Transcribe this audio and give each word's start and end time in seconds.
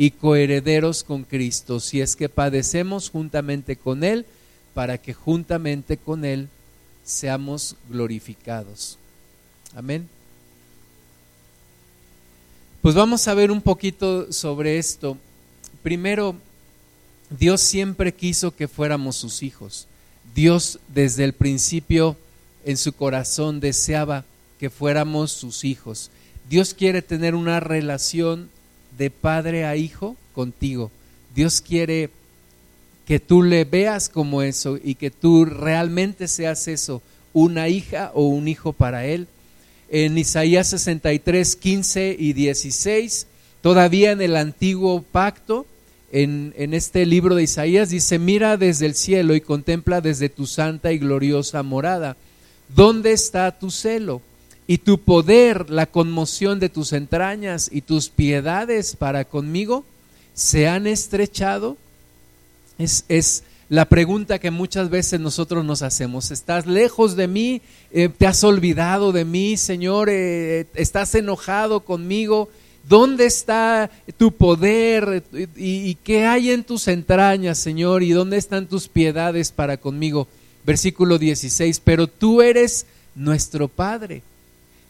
y 0.00 0.12
coherederos 0.12 1.02
con 1.02 1.24
Cristo, 1.24 1.80
si 1.80 2.00
es 2.00 2.14
que 2.14 2.28
padecemos 2.28 3.10
juntamente 3.10 3.74
con 3.74 4.04
Él, 4.04 4.24
para 4.72 4.96
que 4.96 5.12
juntamente 5.12 5.96
con 5.96 6.24
Él 6.24 6.48
seamos 7.04 7.74
glorificados. 7.90 8.96
Amén. 9.74 10.08
Pues 12.80 12.94
vamos 12.94 13.26
a 13.26 13.34
ver 13.34 13.50
un 13.50 13.60
poquito 13.60 14.32
sobre 14.32 14.78
esto. 14.78 15.18
Primero, 15.82 16.36
Dios 17.28 17.60
siempre 17.60 18.14
quiso 18.14 18.54
que 18.54 18.68
fuéramos 18.68 19.16
sus 19.16 19.42
hijos. 19.42 19.88
Dios 20.32 20.78
desde 20.86 21.24
el 21.24 21.32
principio 21.32 22.16
en 22.64 22.76
su 22.76 22.92
corazón 22.92 23.58
deseaba 23.58 24.24
que 24.60 24.70
fuéramos 24.70 25.32
sus 25.32 25.64
hijos. 25.64 26.12
Dios 26.48 26.72
quiere 26.72 27.02
tener 27.02 27.34
una 27.34 27.58
relación 27.58 28.48
de 28.98 29.10
padre 29.10 29.64
a 29.64 29.76
hijo 29.76 30.16
contigo. 30.34 30.90
Dios 31.34 31.60
quiere 31.60 32.10
que 33.06 33.20
tú 33.20 33.42
le 33.42 33.64
veas 33.64 34.08
como 34.08 34.42
eso 34.42 34.78
y 34.82 34.96
que 34.96 35.10
tú 35.10 35.46
realmente 35.46 36.28
seas 36.28 36.68
eso, 36.68 37.00
una 37.32 37.68
hija 37.68 38.10
o 38.12 38.26
un 38.26 38.48
hijo 38.48 38.72
para 38.74 39.06
Él. 39.06 39.28
En 39.88 40.18
Isaías 40.18 40.68
63, 40.68 41.56
15 41.56 42.16
y 42.18 42.32
16, 42.34 43.26
todavía 43.62 44.10
en 44.10 44.20
el 44.20 44.36
antiguo 44.36 45.00
pacto, 45.00 45.64
en, 46.12 46.52
en, 46.56 46.74
este 46.74 47.06
libro 47.06 47.34
de 47.34 47.44
Isaías, 47.44 47.90
dice, 47.90 48.18
mira 48.18 48.56
desde 48.56 48.86
el 48.86 48.94
cielo 48.94 49.34
y 49.34 49.40
contempla 49.40 50.00
desde 50.00 50.28
tu 50.28 50.46
santa 50.46 50.92
y 50.92 50.98
gloriosa 50.98 51.62
morada. 51.62 52.16
¿Dónde 52.74 53.12
está 53.12 53.58
tu 53.58 53.70
celo? 53.70 54.20
Y 54.70 54.78
tu 54.78 54.98
poder, 54.98 55.70
la 55.70 55.86
conmoción 55.86 56.60
de 56.60 56.68
tus 56.68 56.92
entrañas 56.92 57.70
y 57.72 57.80
tus 57.80 58.10
piedades 58.10 58.94
para 58.96 59.24
conmigo 59.24 59.82
se 60.34 60.68
han 60.68 60.86
estrechado? 60.86 61.78
Es, 62.76 63.06
es 63.08 63.44
la 63.70 63.86
pregunta 63.86 64.38
que 64.38 64.50
muchas 64.50 64.90
veces 64.90 65.20
nosotros 65.20 65.64
nos 65.64 65.80
hacemos. 65.80 66.30
¿Estás 66.30 66.66
lejos 66.66 67.16
de 67.16 67.28
mí? 67.28 67.62
Eh, 67.90 68.10
¿Te 68.10 68.26
has 68.26 68.44
olvidado 68.44 69.10
de 69.10 69.24
mí, 69.24 69.56
Señor? 69.56 70.10
Eh, 70.10 70.66
¿Estás 70.74 71.14
enojado 71.14 71.80
conmigo? 71.80 72.50
¿Dónde 72.86 73.24
está 73.24 73.90
tu 74.18 74.32
poder? 74.32 75.22
¿Y, 75.56 75.88
¿Y 75.88 75.94
qué 76.04 76.26
hay 76.26 76.50
en 76.50 76.62
tus 76.62 76.88
entrañas, 76.88 77.56
Señor? 77.56 78.02
¿Y 78.02 78.10
dónde 78.10 78.36
están 78.36 78.66
tus 78.66 78.86
piedades 78.86 79.50
para 79.50 79.78
conmigo? 79.78 80.28
Versículo 80.66 81.18
16, 81.18 81.80
pero 81.80 82.06
tú 82.06 82.42
eres 82.42 82.84
nuestro 83.14 83.68
Padre 83.68 84.20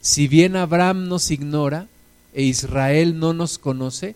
si 0.01 0.29
bien 0.29 0.57
Abraham 0.57 1.09
nos 1.09 1.31
ignora 1.31 1.87
e 2.33 2.43
Israel 2.43 3.19
no 3.19 3.33
nos 3.33 3.59
conoce, 3.59 4.15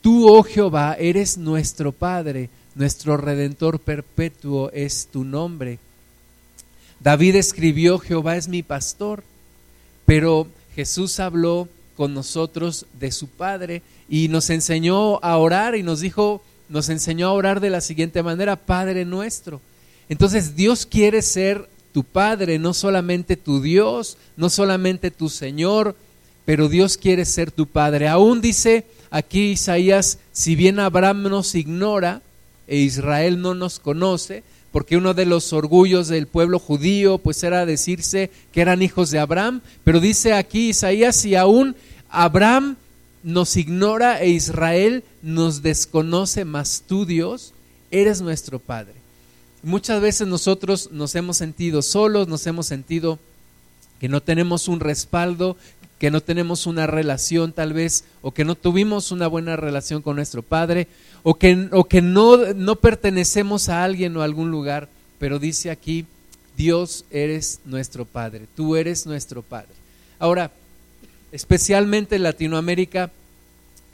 tú, 0.00 0.28
oh 0.28 0.42
Jehová, 0.42 0.96
eres 0.98 1.36
nuestro 1.38 1.92
Padre, 1.92 2.48
nuestro 2.74 3.16
Redentor 3.16 3.80
perpetuo 3.80 4.70
es 4.72 5.08
tu 5.12 5.24
nombre. 5.24 5.78
David 7.00 7.36
escribió, 7.36 7.98
Jehová 7.98 8.36
es 8.36 8.48
mi 8.48 8.62
pastor, 8.62 9.24
pero 10.06 10.46
Jesús 10.74 11.20
habló 11.20 11.68
con 11.96 12.14
nosotros 12.14 12.86
de 12.98 13.12
su 13.12 13.28
Padre 13.28 13.82
y 14.08 14.28
nos 14.28 14.50
enseñó 14.50 15.22
a 15.22 15.36
orar 15.36 15.76
y 15.76 15.82
nos 15.82 16.00
dijo, 16.00 16.42
nos 16.68 16.88
enseñó 16.88 17.28
a 17.28 17.32
orar 17.32 17.60
de 17.60 17.70
la 17.70 17.80
siguiente 17.80 18.22
manera, 18.22 18.56
Padre 18.56 19.04
nuestro. 19.04 19.60
Entonces 20.08 20.56
Dios 20.56 20.86
quiere 20.86 21.22
ser 21.22 21.68
tu 21.92 22.04
Padre, 22.04 22.58
no 22.58 22.74
solamente 22.74 23.36
tu 23.36 23.60
Dios, 23.60 24.16
no 24.36 24.50
solamente 24.50 25.10
tu 25.10 25.28
Señor, 25.28 25.96
pero 26.44 26.68
Dios 26.68 26.96
quiere 26.96 27.24
ser 27.24 27.50
tu 27.50 27.66
Padre. 27.66 28.08
Aún 28.08 28.40
dice 28.40 28.86
aquí 29.10 29.52
Isaías, 29.52 30.18
si 30.32 30.56
bien 30.56 30.80
Abraham 30.80 31.22
nos 31.24 31.54
ignora 31.54 32.22
e 32.66 32.78
Israel 32.78 33.40
no 33.40 33.54
nos 33.54 33.78
conoce, 33.78 34.42
porque 34.72 34.96
uno 34.96 35.14
de 35.14 35.26
los 35.26 35.52
orgullos 35.52 36.08
del 36.08 36.26
pueblo 36.26 36.58
judío 36.58 37.18
pues 37.18 37.42
era 37.42 37.66
decirse 37.66 38.30
que 38.52 38.60
eran 38.60 38.82
hijos 38.82 39.10
de 39.10 39.18
Abraham, 39.18 39.60
pero 39.84 40.00
dice 40.00 40.32
aquí 40.32 40.70
Isaías, 40.70 41.16
si 41.16 41.34
aún 41.34 41.74
Abraham 42.08 42.76
nos 43.22 43.56
ignora 43.56 44.20
e 44.20 44.30
Israel 44.30 45.04
nos 45.22 45.62
desconoce, 45.62 46.44
más 46.44 46.84
tú 46.86 47.04
Dios, 47.04 47.52
eres 47.90 48.20
nuestro 48.20 48.58
Padre. 48.58 48.99
Muchas 49.62 50.00
veces 50.00 50.26
nosotros 50.26 50.90
nos 50.90 51.14
hemos 51.14 51.36
sentido 51.36 51.82
solos, 51.82 52.28
nos 52.28 52.46
hemos 52.46 52.66
sentido 52.66 53.18
que 54.00 54.08
no 54.08 54.22
tenemos 54.22 54.68
un 54.68 54.80
respaldo, 54.80 55.56
que 55.98 56.10
no 56.10 56.22
tenemos 56.22 56.66
una 56.66 56.86
relación 56.86 57.52
tal 57.52 57.74
vez, 57.74 58.04
o 58.22 58.32
que 58.32 58.46
no 58.46 58.54
tuvimos 58.54 59.12
una 59.12 59.26
buena 59.26 59.56
relación 59.56 60.00
con 60.00 60.16
nuestro 60.16 60.42
Padre, 60.42 60.88
o 61.22 61.34
que, 61.34 61.68
o 61.72 61.84
que 61.84 62.00
no, 62.00 62.38
no 62.54 62.76
pertenecemos 62.76 63.68
a 63.68 63.84
alguien 63.84 64.16
o 64.16 64.22
a 64.22 64.24
algún 64.24 64.50
lugar, 64.50 64.88
pero 65.18 65.38
dice 65.38 65.70
aquí, 65.70 66.06
Dios 66.56 67.04
eres 67.10 67.60
nuestro 67.66 68.06
Padre, 68.06 68.46
tú 68.56 68.76
eres 68.76 69.04
nuestro 69.04 69.42
Padre. 69.42 69.74
Ahora, 70.18 70.50
especialmente 71.32 72.18
Latinoamérica 72.18 73.10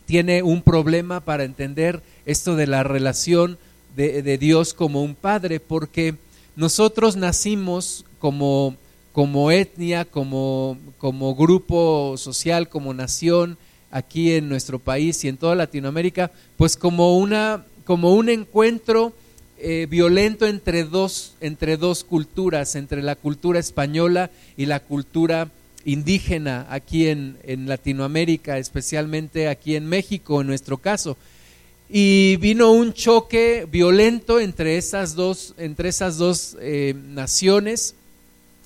tiene 0.07 0.45
un 0.45 0.63
problema 0.63 1.21
para 1.21 1.43
entender 1.43 2.03
esto 2.25 2.55
de 2.55 2.69
la 2.69 2.85
relación 2.85 3.59
de, 3.97 4.39
Dios 4.39 4.75
como 4.75 5.03
un 5.03 5.15
padre, 5.15 5.59
porque 5.59 6.15
nosotros 6.55 7.17
nacimos 7.17 8.05
como, 8.19 8.77
como 9.13 9.51
etnia, 9.51 10.05
como, 10.05 10.77
como 10.99 11.35
grupo 11.35 12.17
social, 12.19 12.69
como 12.69 12.93
nación 12.93 13.57
aquí 13.91 14.33
en 14.33 14.49
nuestro 14.49 14.79
país 14.79 15.25
y 15.25 15.29
en 15.29 15.39
toda 15.39 15.55
Latinoamérica, 15.55 16.31
pues 16.59 16.77
como, 16.77 17.17
una, 17.17 17.65
como 17.85 18.15
un 18.15 18.29
encuentro 18.29 19.15
eh, 19.59 19.87
violento 19.89 20.47
entre 20.47 20.85
dos, 20.85 21.33
entre 21.41 21.79
dos 21.79 22.05
culturas, 22.05 22.75
entre 22.77 23.03
la 23.03 23.17
cultura 23.17 23.59
española 23.59 24.31
y 24.59 24.67
la 24.67 24.81
cultura 24.81 25.49
indígena 25.87 26.67
aquí 26.69 27.07
en, 27.07 27.39
en 27.45 27.67
Latinoamérica, 27.67 28.59
especialmente 28.59 29.49
aquí 29.49 29.77
en 29.77 29.87
México, 29.87 30.43
en 30.43 30.49
nuestro 30.49 30.77
caso 30.77 31.17
y 31.89 32.37
vino 32.37 32.73
un 32.73 32.93
choque 32.93 33.67
violento 33.71 34.41
entre 34.41 34.77
esas 34.77 35.15
dos, 35.15 35.55
entre 35.57 35.89
esas 35.89 36.19
dos 36.19 36.57
eh, 36.61 36.95
naciones. 36.97 37.95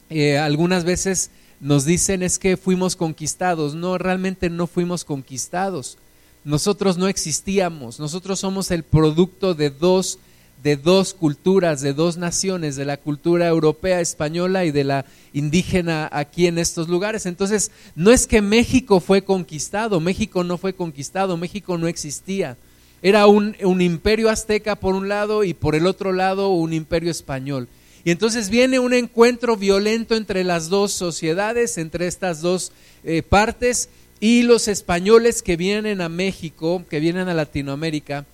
Eh, 0.09 0.39
algunas 0.39 0.85
veces 0.85 1.31
nos 1.61 1.85
dicen 1.85 2.23
es 2.23 2.39
que 2.39 2.57
fuimos 2.57 2.97
conquistados. 2.97 3.75
No, 3.75 3.99
realmente 3.99 4.49
no 4.49 4.67
fuimos 4.67 5.05
conquistados. 5.05 5.99
Nosotros 6.45 6.97
no 6.97 7.09
existíamos. 7.09 8.01
Nosotros 8.01 8.41
somos 8.41 8.71
el 8.71 8.85
producto 8.85 9.53
de 9.53 9.69
dos, 9.69 10.19
de 10.63 10.79
dos 10.79 11.13
culturas, 11.13 11.83
de 11.83 11.93
dos 11.93 12.17
naciones, 12.17 12.77
de 12.77 12.87
la 12.87 12.97
cultura 12.97 13.47
europea, 13.47 14.01
española 14.01 14.65
y 14.65 14.71
de 14.71 14.85
la 14.85 15.05
indígena 15.35 16.09
aquí 16.11 16.47
en 16.47 16.57
estos 16.57 16.89
lugares. 16.89 17.27
Entonces, 17.27 17.71
no 17.95 18.11
es 18.11 18.27
que 18.27 18.41
México 18.41 18.99
fue 18.99 19.23
conquistado. 19.23 20.01
México 20.01 20.43
no 20.43 20.57
fue 20.57 20.73
conquistado. 20.73 21.37
México 21.37 21.77
no 21.77 21.87
existía 21.87 22.57
era 23.03 23.27
un, 23.27 23.57
imperio 23.81 24.29
azteca 24.29 24.77
por 24.77 24.95
un 24.95 25.09
lado 25.09 25.45
y 25.45 25.55
por 25.55 25.75
el 25.75 25.87
otro 25.87 26.13
lado 26.13 26.51
un 26.51 26.73
imperio 26.73 27.11
español. 27.11 27.69
Y 28.05 28.11
entonces 28.11 28.51
viene 28.51 28.79
un 28.79 28.93
encuentro 28.93 29.57
violento 29.57 30.15
entre 30.15 30.45
las 30.45 30.69
dos 30.69 30.93
sociedades, 30.93 31.79
entre 31.79 32.07
estas 32.07 32.41
dos 32.41 32.73
eh, 33.05 33.23
partes, 33.23 33.89
y 34.21 34.43
los 34.43 34.69
españoles 34.69 35.43
que 35.43 35.57
vienen 35.57 36.01
a 36.01 36.09
México, 36.09 36.85
que 36.89 37.01
vienen 37.01 37.29
a 37.29 37.35
Latinoamérica, 37.35 38.27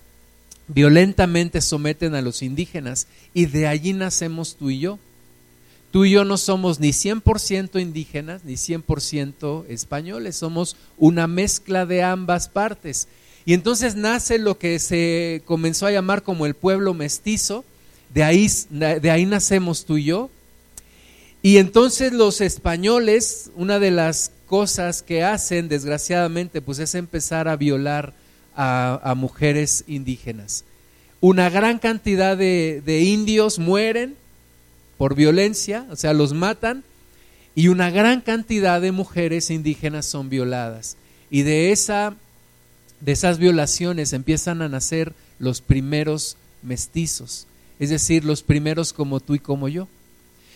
violentamente 0.68 1.60
someten 1.60 2.14
a 2.14 2.22
los 2.22 2.42
indígenas. 2.42 3.06
Y 3.34 3.46
de 3.46 3.68
allí 3.68 3.92
nacemos 3.92 4.56
tú 4.56 4.70
y 4.70 4.80
yo. 4.80 4.98
Tú 5.92 6.04
y 6.04 6.10
yo 6.10 6.24
no 6.24 6.36
somos 6.36 6.80
ni 6.80 6.90
100% 6.90 7.80
indígenas 7.80 8.44
ni 8.44 8.54
100% 8.54 9.64
españoles, 9.68 10.36
somos 10.36 10.76
una 10.98 11.26
mezcla 11.26 11.86
de 11.86 12.02
ambas 12.02 12.48
partes. 12.48 13.08
Y 13.46 13.54
entonces 13.54 13.94
nace 13.94 14.38
lo 14.38 14.58
que 14.58 14.80
se 14.80 15.40
comenzó 15.44 15.86
a 15.86 15.92
llamar 15.92 16.24
como 16.24 16.46
el 16.46 16.54
pueblo 16.54 16.94
mestizo, 16.94 17.64
de 18.12 18.24
ahí, 18.24 18.50
de 18.70 19.10
ahí 19.10 19.24
nacemos 19.24 19.84
tú 19.84 19.96
y 19.98 20.04
yo. 20.04 20.30
Y 21.42 21.58
entonces 21.58 22.12
los 22.12 22.40
españoles, 22.40 23.50
una 23.54 23.78
de 23.78 23.92
las 23.92 24.32
cosas 24.46 25.02
que 25.02 25.22
hacen, 25.22 25.68
desgraciadamente, 25.68 26.60
pues 26.60 26.80
es 26.80 26.96
empezar 26.96 27.46
a 27.46 27.56
violar 27.56 28.14
a, 28.56 29.14
mujeres 29.16 29.84
indígenas. 29.86 30.64
Una 31.20 31.48
gran 31.48 31.78
cantidad 31.78 32.36
de, 32.36 32.82
de 32.84 33.02
indios 33.02 33.60
mueren 33.60 34.16
por 34.98 35.14
violencia, 35.14 35.86
o 35.90 35.96
sea, 35.96 36.14
los 36.14 36.32
matan, 36.32 36.82
y 37.54 37.68
una 37.68 37.90
gran 37.90 38.22
cantidad 38.22 38.80
de 38.80 38.90
mujeres 38.90 39.50
indígenas 39.50 40.04
son 40.06 40.28
violadas. 40.28 40.96
Y 41.30 41.42
de, 41.42 41.70
esa, 41.70 42.16
de 43.00 43.12
esas 43.12 43.38
violaciones 43.38 44.12
empiezan 44.12 44.62
a 44.62 44.68
nacer 44.68 45.12
los 45.38 45.60
primeros 45.60 46.36
mestizos, 46.62 47.46
es 47.78 47.90
decir, 47.90 48.24
los 48.24 48.42
primeros 48.42 48.92
como 48.92 49.20
tú 49.20 49.34
y 49.34 49.38
como 49.38 49.68
yo. 49.68 49.88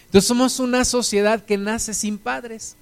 Entonces 0.06 0.26
somos 0.26 0.58
una 0.58 0.84
sociedad 0.84 1.44
que 1.44 1.56
nace 1.56 1.94
sin 1.94 2.18
padres, 2.18 2.76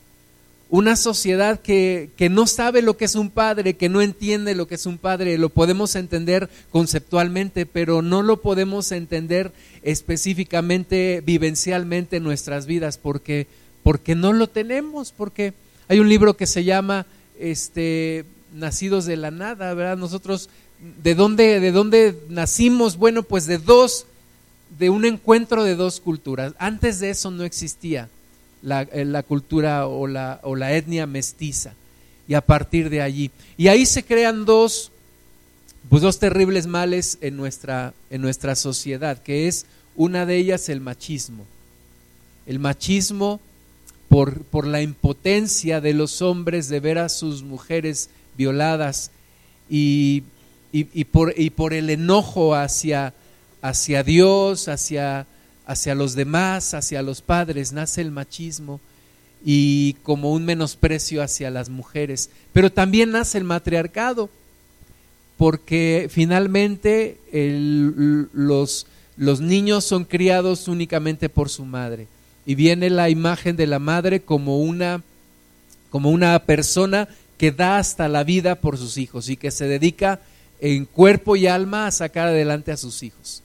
una 0.71 0.97
sociedad 0.97 1.61
que, 1.61 2.11
que, 2.17 2.29
no 2.29 2.47
sabe 2.47 2.83
lo 2.83 2.97
que 2.97 3.07
es 3.07 3.15
un 3.15 3.31
padre, 3.31 3.75
que 3.75 3.89
no 3.89 4.03
entiende 4.03 4.55
lo 4.55 4.69
que 4.69 4.75
es 4.75 4.87
un 4.87 4.99
padre, 4.99 5.39
lo 5.39 5.49
podemos 5.49 5.97
entender 5.97 6.49
conceptualmente, 6.71 7.67
pero 7.67 8.03
no 8.03 8.23
lo 8.23 8.43
podemos 8.43 8.93
entender 8.93 9.53
específicamente, 9.83 11.23
vivencialmente 11.25 12.17
en 12.17 12.25
nuestras 12.25 12.67
vidas, 12.67 12.99
porque, 12.99 13.47
porque 13.83 14.15
no 14.15 14.33
lo 14.35 14.47
tenemos, 14.49 15.13
porque 15.13 15.55
hay 15.89 16.01
un 16.01 16.09
libro 16.09 16.37
que 16.37 16.47
se 16.47 16.65
llama 16.65 17.07
este, 17.39 18.25
Nacidos 18.53 19.05
de 19.07 19.17
la 19.17 19.31
Nada, 19.31 19.75
¿verdad? 19.75 19.97
Nosotros, 19.97 20.49
¿de 21.03 21.15
dónde, 21.15 21.61
¿de 21.61 21.73
dónde 21.73 22.19
nacimos? 22.29 22.97
Bueno, 22.97 23.23
pues 23.23 23.47
de 23.47 23.59
dos, 23.59 24.07
de 24.79 24.91
un 24.91 25.05
encuentro 25.05 25.65
de 25.65 25.77
dos 25.77 26.01
culturas. 26.01 26.55
Antes 26.59 27.01
de 27.01 27.11
eso 27.11 27.31
no 27.31 27.45
existía 27.45 28.09
la, 28.63 28.83
eh, 28.83 29.05
la 29.05 29.23
cultura 29.23 29.87
o 29.87 30.07
la, 30.07 30.41
o 30.43 30.57
la 30.57 30.75
etnia 30.75 31.07
mestiza. 31.07 31.75
Y 32.27 32.35
a 32.35 32.41
partir 32.43 32.91
de 32.91 33.01
allí. 33.01 33.31
Y 33.57 33.69
ahí 33.69 33.87
se 33.87 34.05
crean 34.05 34.45
dos, 34.45 34.93
pues 35.89 36.03
dos 36.03 36.19
terribles 36.19 36.67
males 36.67 37.19
en 37.21 37.37
nuestra, 37.37 37.95
en 38.11 38.21
nuestra 38.21 38.55
sociedad, 38.55 39.23
que 39.23 39.49
es 39.49 39.67
una 39.97 40.27
de 40.27 40.37
ellas 40.37 40.69
el 40.69 40.81
machismo. 40.81 41.47
El 42.47 42.59
machismo 42.59 43.41
por, 44.09 44.43
por 44.43 44.67
la 44.67 44.83
impotencia 44.83 45.81
de 45.81 45.95
los 45.95 46.23
hombres 46.23 46.69
de 46.69 46.81
ver 46.81 46.99
a 46.99 47.09
sus 47.09 47.43
mujeres 47.43 48.11
violadas 48.39 49.11
y, 49.69 50.23
y, 50.73 51.05
por, 51.05 51.35
y 51.37 51.51
por 51.51 51.75
el 51.75 51.91
enojo 51.91 52.55
hacia, 52.55 53.13
hacia 53.61 54.03
Dios, 54.03 54.69
hacia 54.69 55.27
hacia 55.69 55.95
los 55.95 56.15
demás, 56.15 56.73
hacia 56.73 57.03
los 57.03 57.21
padres, 57.21 57.73
nace 57.73 58.01
el 58.01 58.11
machismo 58.11 58.81
y 59.45 59.93
como 60.03 60.33
un 60.33 60.47
menosprecio 60.47 61.23
hacia 61.23 61.51
las 61.51 61.69
mujeres. 61.69 62.31
Pero 62.55 62.73
también 62.73 63.11
nace 63.11 63.37
el 63.37 63.45
matriarcado, 63.45 64.31
porque 65.37 66.09
finalmente 66.11 67.19
los, 68.33 68.87
los 69.19 69.41
niños 69.43 69.85
son 69.85 70.07
criados 70.07 70.69
únicamente 70.69 71.29
por 71.29 71.51
su 71.51 71.67
madre. 71.67 72.09
Y 72.47 72.55
viene 72.55 72.89
la 72.89 73.11
imagen 73.11 73.55
de 73.55 73.67
la 73.67 73.79
madre 73.79 74.21
como 74.21 74.61
una, 74.61 75.03
como 75.91 76.09
una 76.09 76.39
persona 76.39 77.09
que 77.39 77.53
da 77.53 77.79
hasta 77.79 78.09
la 78.09 78.25
vida 78.25 78.57
por 78.57 78.77
sus 78.77 78.99
hijos 78.99 79.29
y 79.29 79.37
que 79.37 79.51
se 79.51 79.67
dedica 79.67 80.21
en 80.61 80.85
cuerpo 80.85 81.37
y 81.37 81.47
alma 81.47 81.87
a 81.87 81.93
sacar 81.93 82.29
adelante 82.29 82.73
a 82.73 82.77
sus 82.77 83.03
hijos. 83.03 83.43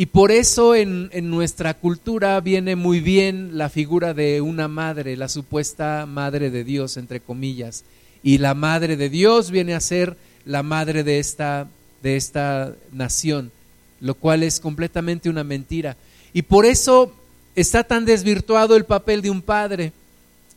Y 0.00 0.06
por 0.06 0.30
eso 0.30 0.74
en, 0.74 1.10
nuestra 1.28 1.74
cultura 1.74 2.40
viene 2.40 2.74
muy 2.74 3.00
bien 3.00 3.58
la 3.58 3.68
figura 3.68 4.14
de 4.14 4.40
una 4.40 4.66
madre, 4.66 5.14
la 5.14 5.28
supuesta 5.28 6.06
madre 6.06 6.50
de 6.50 6.64
Dios, 6.64 6.96
entre 6.96 7.20
comillas. 7.20 7.84
Y 8.22 8.38
la 8.38 8.54
madre 8.54 8.96
de 8.96 9.10
Dios 9.10 9.50
viene 9.50 9.74
a 9.74 9.80
ser 9.80 10.16
la 10.46 10.62
madre 10.62 11.04
de 11.04 11.18
esta, 11.18 11.68
de 12.02 12.16
esta 12.16 12.74
nación, 12.92 13.52
lo 14.00 14.14
cual 14.14 14.42
es 14.42 14.58
completamente 14.58 15.28
una 15.28 15.44
mentira. 15.44 15.98
Y 16.32 16.42
por 16.42 16.64
eso 16.64 17.12
está 17.54 17.84
tan 17.84 18.06
desvirtuado 18.06 18.76
el 18.76 18.86
papel 18.86 19.20
de 19.20 19.28
un 19.28 19.42
padre. 19.42 19.92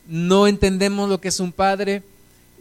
No 0.07 0.47
entendemos 0.47 1.09
lo 1.09 1.21
que 1.21 1.29
es 1.29 1.39
un 1.39 1.51
padre, 1.51 2.03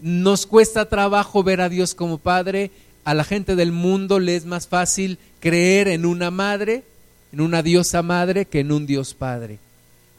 nos 0.01 0.45
cuesta 0.45 0.89
trabajo 0.89 1.43
ver 1.43 1.61
a 1.61 1.69
Dios 1.69 1.95
como 1.95 2.17
padre 2.17 2.71
a 3.05 3.13
la 3.13 3.23
gente 3.23 3.55
del 3.55 3.71
mundo 3.71 4.19
le 4.19 4.35
es 4.35 4.45
más 4.45 4.67
fácil 4.67 5.17
creer 5.39 5.87
en 5.87 6.05
una 6.05 6.31
madre, 6.31 6.83
en 7.31 7.41
una 7.41 7.61
diosa 7.61 8.01
madre, 8.01 8.45
que 8.45 8.61
en 8.61 8.71
un 8.71 8.85
Dios 8.85 9.13
Padre. 9.13 9.59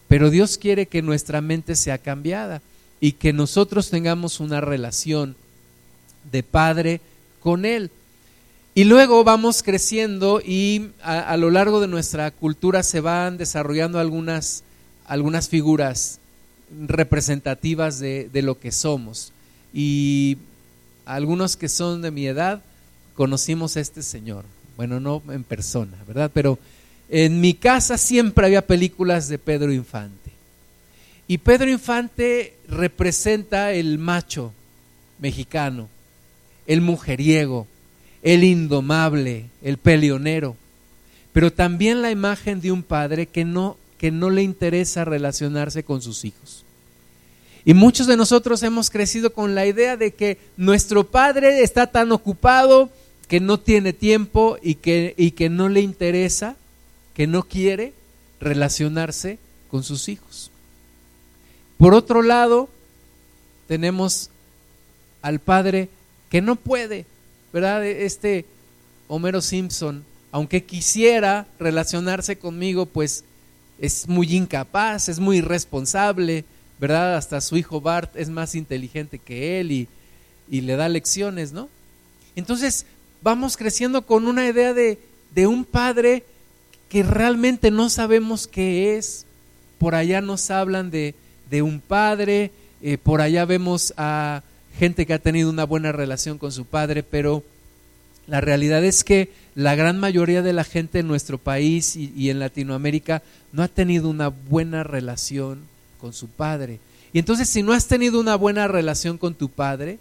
Pero 0.08 0.30
Dios 0.30 0.58
quiere 0.58 0.86
que 0.86 1.02
nuestra 1.02 1.40
mente 1.40 1.76
sea 1.76 1.98
cambiada 1.98 2.60
y 3.00 3.12
que 3.12 3.32
nosotros 3.32 3.90
tengamos 3.90 4.38
una 4.40 4.60
relación 4.60 5.34
de 6.30 6.42
padre 6.42 7.00
con 7.40 7.64
Él. 7.64 7.90
Y 8.74 8.84
luego 8.84 9.24
vamos 9.24 9.62
creciendo 9.62 10.40
y 10.44 10.90
a, 11.02 11.36
lo 11.36 11.50
largo 11.50 11.80
de 11.80 11.88
nuestra 11.88 12.30
cultura 12.32 12.82
se 12.82 13.00
van 13.00 13.38
desarrollando 13.38 13.98
algunas, 13.98 14.64
algunas 15.06 15.48
figuras 15.48 16.18
representativas 16.86 17.98
de, 17.98 18.28
de 18.32 18.42
lo 18.42 18.58
que 18.58 18.72
somos. 18.72 19.32
Y 19.72 20.38
algunos 21.06 21.56
que 21.56 21.68
son 21.68 22.02
de 22.02 22.10
mi 22.10 22.26
edad, 22.26 22.62
conocimos 23.14 23.76
a 23.76 23.80
este 23.80 24.02
señor. 24.02 24.44
Bueno, 24.76 25.00
no 25.00 25.22
en 25.28 25.44
persona, 25.44 25.96
¿verdad? 26.06 26.30
Pero 26.32 26.58
en 27.08 27.40
mi 27.40 27.54
casa 27.54 27.98
siempre 27.98 28.46
había 28.46 28.66
películas 28.66 29.28
de 29.28 29.38
Pedro 29.38 29.72
Infante. 29.72 30.32
Y 31.26 31.38
Pedro 31.38 31.70
Infante 31.70 32.54
representa 32.68 33.72
el 33.72 33.98
macho 33.98 34.52
mexicano, 35.18 35.88
el 36.66 36.80
mujeriego, 36.80 37.66
el 38.22 38.44
indomable, 38.44 39.46
el 39.62 39.78
peleonero, 39.78 40.56
pero 41.32 41.52
también 41.52 42.02
la 42.02 42.10
imagen 42.10 42.60
de 42.60 42.72
un 42.72 42.82
padre 42.82 43.26
que 43.26 43.44
no, 43.44 43.76
que 43.98 44.10
no 44.10 44.30
le 44.30 44.42
interesa 44.42 45.04
relacionarse 45.04 45.84
con 45.84 46.02
sus 46.02 46.24
hijos. 46.24 46.64
Y 47.64 47.72
muchos 47.74 48.06
de 48.06 48.16
nosotros 48.16 48.62
hemos 48.62 48.90
crecido 48.90 49.32
con 49.32 49.54
la 49.54 49.66
idea 49.66 49.96
de 49.96 50.12
que 50.12 50.38
nuestro 50.56 51.04
padre 51.04 51.62
está 51.62 51.86
tan 51.86 52.12
ocupado 52.12 52.90
que 53.28 53.40
no 53.40 53.58
tiene 53.58 53.92
tiempo 53.92 54.58
y 54.62 54.76
que, 54.76 55.14
y 55.16 55.30
que 55.30 55.48
no 55.48 55.68
le 55.68 55.80
interesa, 55.80 56.56
que 57.14 57.26
no 57.26 57.44
quiere 57.44 57.94
relacionarse 58.40 59.38
con 59.70 59.82
sus 59.82 60.08
hijos. 60.08 60.50
Por 61.78 61.94
otro 61.94 62.22
lado, 62.22 62.68
tenemos 63.66 64.30
al 65.22 65.38
padre 65.38 65.88
que 66.28 66.42
no 66.42 66.56
puede, 66.56 67.06
¿verdad? 67.52 67.86
Este 67.86 68.44
Homero 69.08 69.40
Simpson, 69.40 70.04
aunque 70.32 70.64
quisiera 70.64 71.46
relacionarse 71.58 72.36
conmigo, 72.36 72.86
pues 72.86 73.24
es 73.78 74.08
muy 74.08 74.34
incapaz, 74.34 75.08
es 75.08 75.18
muy 75.18 75.38
irresponsable, 75.38 76.44
¿verdad? 76.78 77.16
Hasta 77.16 77.40
su 77.40 77.56
hijo 77.56 77.80
Bart 77.80 78.16
es 78.16 78.28
más 78.28 78.54
inteligente 78.54 79.18
que 79.18 79.60
él 79.60 79.72
y, 79.72 79.88
y 80.48 80.60
le 80.60 80.76
da 80.76 80.88
lecciones, 80.88 81.52
¿no? 81.52 81.68
Entonces, 82.36 82.86
vamos 83.24 83.56
creciendo 83.56 84.02
con 84.02 84.28
una 84.28 84.46
idea 84.46 84.74
de, 84.74 84.98
un 85.46 85.64
padre 85.64 86.24
que 86.88 87.02
realmente 87.02 87.70
no 87.70 87.88
sabemos 87.88 88.46
qué 88.46 88.96
es. 88.96 89.24
Por 89.78 89.94
allá 89.94 90.20
nos 90.20 90.50
hablan 90.50 90.90
de, 90.90 91.14
un 91.62 91.80
padre, 91.80 92.50
eh, 92.82 92.98
por 92.98 93.20
allá 93.20 93.44
vemos 93.44 93.94
a 93.96 94.42
gente 94.78 95.06
que 95.06 95.14
ha 95.14 95.18
tenido 95.18 95.48
una 95.48 95.64
buena 95.64 95.92
relación 95.92 96.36
con 96.36 96.52
su 96.52 96.64
padre, 96.66 97.02
pero 97.02 97.42
la 98.26 98.40
realidad 98.40 98.84
es 98.84 99.04
que 99.04 99.30
la 99.54 99.74
gran 99.74 99.98
mayoría 99.98 100.42
de 100.42 100.52
la 100.52 100.64
gente 100.64 101.00
en 101.00 101.06
nuestro 101.06 101.38
país 101.38 101.96
y, 101.96 102.30
en 102.30 102.38
Latinoamérica 102.38 103.22
no 103.52 103.62
ha 103.62 103.68
tenido 103.68 104.08
una 104.08 104.28
buena 104.28 104.82
relación 104.82 105.60
con 106.00 106.12
su 106.12 106.28
padre. 106.28 106.80
Y 107.12 107.18
entonces 107.18 107.48
si 107.48 107.62
no 107.62 107.72
has 107.72 107.86
tenido 107.86 108.18
una 108.18 108.34
buena 108.34 108.66
relación 108.66 109.18
con 109.18 109.34
tu 109.34 109.48
padre, 109.48 109.98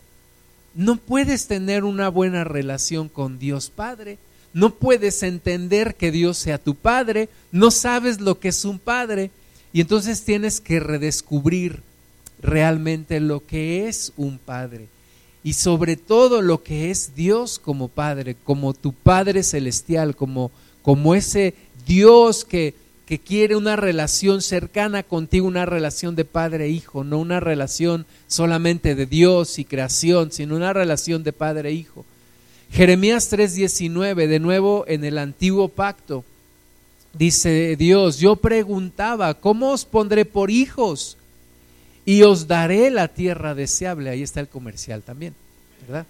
no 0.75 0.96
puedes 0.96 1.48
tener 1.48 1.84
una 1.84 2.10
buena 2.10 2.44
relación 2.44 3.10
con 3.10 3.38
Dios 3.38 3.70
Padre. 3.70 4.18
No 4.53 4.75
puedes 4.75 5.24
entender 5.24 5.96
que 5.96 6.12
Dios 6.12 6.38
sea 6.38 6.58
tu 6.58 6.75
Padre. 6.75 7.30
No 7.51 7.72
sabes 7.72 8.22
lo 8.22 8.39
que 8.39 8.50
es 8.50 8.65
un 8.65 8.80
Padre. 8.80 9.32
Y 9.72 9.82
entonces 9.82 10.24
tienes 10.24 10.62
que 10.62 10.80
redescubrir 10.80 11.82
realmente 12.42 13.20
lo 13.20 13.46
que 13.46 13.88
es 13.88 14.13
un 14.18 14.38
Padre. 14.38 14.88
Y 15.44 15.54
sobre 15.54 15.98
todo 15.98 16.42
lo 16.42 16.64
que 16.64 16.90
es 16.90 17.16
Dios 17.16 17.60
como 17.60 17.90
Padre, 17.90 18.36
como 18.44 18.74
tu 18.74 18.94
Padre 18.94 19.44
celestial, 19.44 20.16
como, 20.16 20.52
como 20.82 21.16
ese 21.16 21.54
Dios 21.86 22.46
que, 22.46 22.76
que 23.06 23.20
quiere 23.20 23.56
una 23.56 23.76
relación 23.76 24.42
cercana 24.42 25.04
contigo, 25.04 25.48
una 25.48 25.66
relación 25.66 26.16
de 26.16 26.26
padre 26.26 26.70
e 26.70 26.82
no 27.04 27.20
una 27.20 27.40
relación 27.40 28.06
solamente 28.28 28.96
de 28.96 29.06
Dios 29.06 29.60
y 29.60 29.66
creación, 29.66 30.32
sino 30.32 30.56
una 30.56 30.72
relación 30.72 31.24
de 31.24 31.34
padre 31.34 31.72
e. 31.72 31.86
Jeremías 32.72 33.30
3:19, 33.32 34.28
de 34.28 34.40
nuevo 34.40 34.86
en 34.88 35.04
el 35.04 35.18
antiguo 35.18 35.68
pacto, 35.68 36.24
dice 37.14 37.76
Dios, 37.76 38.20
yo 38.20 38.38
preguntaba, 38.38 39.34
¿cómo 39.34 39.72
os 39.72 39.86
pondré 39.86 40.26
por 40.26 40.50
hijos? 40.50 41.18
Y 42.06 42.24
os 42.24 42.48
daré 42.48 42.90
la 42.90 43.08
tierra 43.08 43.56
deseable. 43.56 44.10
Ahí 44.10 44.24
está 44.24 44.40
el 44.40 44.50
comercial 44.50 45.04
también, 45.04 45.34
¿verdad? 45.88 46.06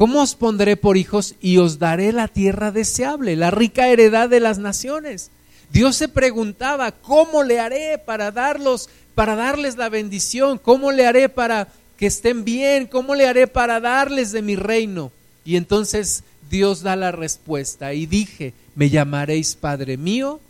¿cómo 0.00 0.22
os 0.22 0.34
pondré 0.34 0.78
por 0.78 0.96
hijos 0.96 1.34
y 1.42 1.58
os 1.58 1.78
daré 1.78 2.10
la 2.12 2.26
tierra 2.26 2.72
deseable, 2.72 3.36
la 3.36 3.50
rica 3.50 3.88
heredad 3.88 4.30
de 4.30 4.40
las 4.40 4.58
naciones? 4.58 5.30
Dios 5.70 5.94
se 5.96 6.08
preguntaba, 6.08 6.90
¿cómo 6.90 7.42
le 7.42 7.60
haré 7.60 7.98
para 7.98 8.30
darlos, 8.30 8.88
para 9.14 9.36
darles 9.36 9.76
la 9.76 9.90
bendición? 9.90 10.56
¿Cómo 10.56 10.90
le 10.90 11.06
haré 11.06 11.28
para 11.28 11.68
que 11.98 12.06
estén 12.06 12.46
bien? 12.46 12.86
¿Cómo 12.86 13.14
le 13.14 13.26
haré 13.28 13.46
para 13.46 13.78
darles 13.78 14.32
de 14.32 14.40
mi 14.40 14.56
reino? 14.56 15.12
Y 15.44 15.56
entonces 15.56 16.24
Dios 16.48 16.80
da 16.80 16.96
la 16.96 17.12
respuesta 17.12 17.92
y 17.92 18.06
dije, 18.06 18.54
me 18.74 18.88
llamaréis 18.88 19.54
Padre 19.54 19.98
mío 19.98 20.40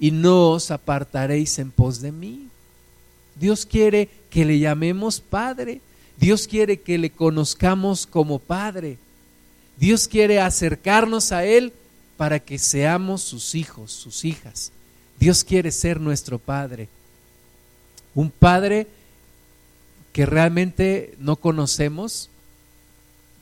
y 0.00 0.12
no 0.12 0.52
os 0.52 0.70
apartaréis 0.70 1.58
en 1.58 1.70
pos 1.72 2.00
de 2.00 2.10
mí. 2.10 2.48
Dios 3.36 3.66
quiere 3.66 4.08
que 4.34 4.44
le 4.44 4.58
llamemos 4.58 5.20
Padre. 5.20 5.80
Dios 6.18 6.48
quiere 6.48 6.80
que 6.80 6.98
le 6.98 7.10
conozcamos 7.10 8.04
como 8.04 8.40
Padre. 8.40 8.98
Dios 9.78 10.08
quiere 10.08 10.40
acercarnos 10.40 11.30
a 11.30 11.44
Él 11.44 11.72
para 12.16 12.40
que 12.40 12.58
seamos 12.58 13.22
sus 13.22 13.54
hijos, 13.54 13.92
sus 13.92 14.24
hijas. 14.24 14.72
Dios 15.20 15.44
quiere 15.44 15.70
ser 15.70 16.00
nuestro 16.00 16.40
Padre. 16.40 16.88
Un 18.12 18.28
Padre 18.28 18.88
que 20.12 20.26
realmente 20.26 21.14
no 21.20 21.36
conocemos, 21.36 22.28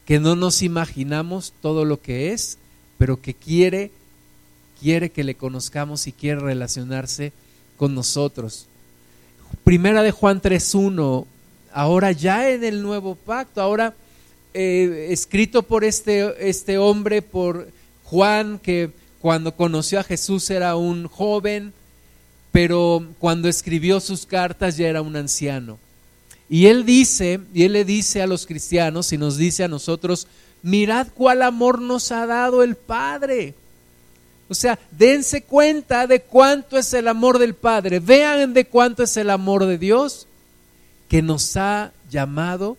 que 0.05 0.21
no 0.21 0.37
nos 0.37 0.61
imaginamos 0.61 1.55
todo 1.63 1.87
lo 1.87 2.03
que 2.03 2.35
es, 2.35 2.59
pero 2.99 3.19
que 3.19 3.33
quiere, 3.33 3.91
quiere 4.79 5.11
que 5.11 5.25
le 5.25 5.37
conozcamos 5.37 6.07
y 6.07 6.13
quiere 6.13 6.41
relacionarse 6.41 7.33
con 7.79 7.95
nosotros. 7.95 8.67
Primera 9.65 10.03
de 10.03 10.11
Juan 10.11 10.41
3.1, 10.41 11.25
ahora 11.73 12.13
ya 12.13 12.51
en 12.51 12.65
el 12.65 12.83
nuevo 12.83 13.15
pacto, 13.15 13.63
ahora 13.63 13.95
eh, 14.55 15.09
escrito 15.11 15.63
por 15.63 15.85
este, 15.85 16.49
este 16.49 16.79
hombre, 16.79 17.23
por 17.23 17.69
Juan, 18.05 18.59
que 18.59 18.91
cuando 19.21 19.55
conoció 19.55 20.01
a 20.01 20.05
Jesús 20.05 20.51
era 20.51 20.77
un 20.77 21.07
joven, 21.07 21.73
pero 22.51 23.07
cuando 23.19 23.49
escribió 23.49 24.01
sus 24.01 24.27
cartas 24.27 24.77
ya 24.77 24.89
era 24.89 25.01
un 25.01 25.17
anciano. 25.17 25.79
Y 26.51 26.67
él 26.67 26.85
dice, 26.85 27.41
y 27.55 27.63
él 27.63 27.73
le 27.73 27.85
dice 27.85 28.21
a 28.21 28.27
los 28.27 28.47
cristianos 28.47 29.13
y 29.13 29.17
nos 29.17 29.39
dice 29.39 29.65
a 29.65 29.69
nosotros, 29.69 30.27
mirad 30.63 31.07
cuál 31.15 31.41
amor 31.41 31.81
nos 31.81 32.13
ha 32.13 32.27
dado 32.27 32.63
el 32.63 32.77
Padre. 32.77 33.55
O 34.53 34.55
sea, 34.55 34.79
dense 34.91 35.45
cuenta 35.45 36.07
de 36.07 36.21
cuánto 36.21 36.77
es 36.77 36.93
el 36.93 37.09
amor 37.09 37.39
del 37.39 37.55
Padre, 37.55 38.01
vean 38.01 38.53
de 38.53 38.67
cuánto 38.67 39.03
es 39.03 39.17
el 39.17 39.31
amor 39.31 39.65
de 39.65 39.79
Dios, 39.79 40.27
que 41.09 41.23
nos 41.23 41.57
ha 41.57 41.91
llamado 42.11 42.77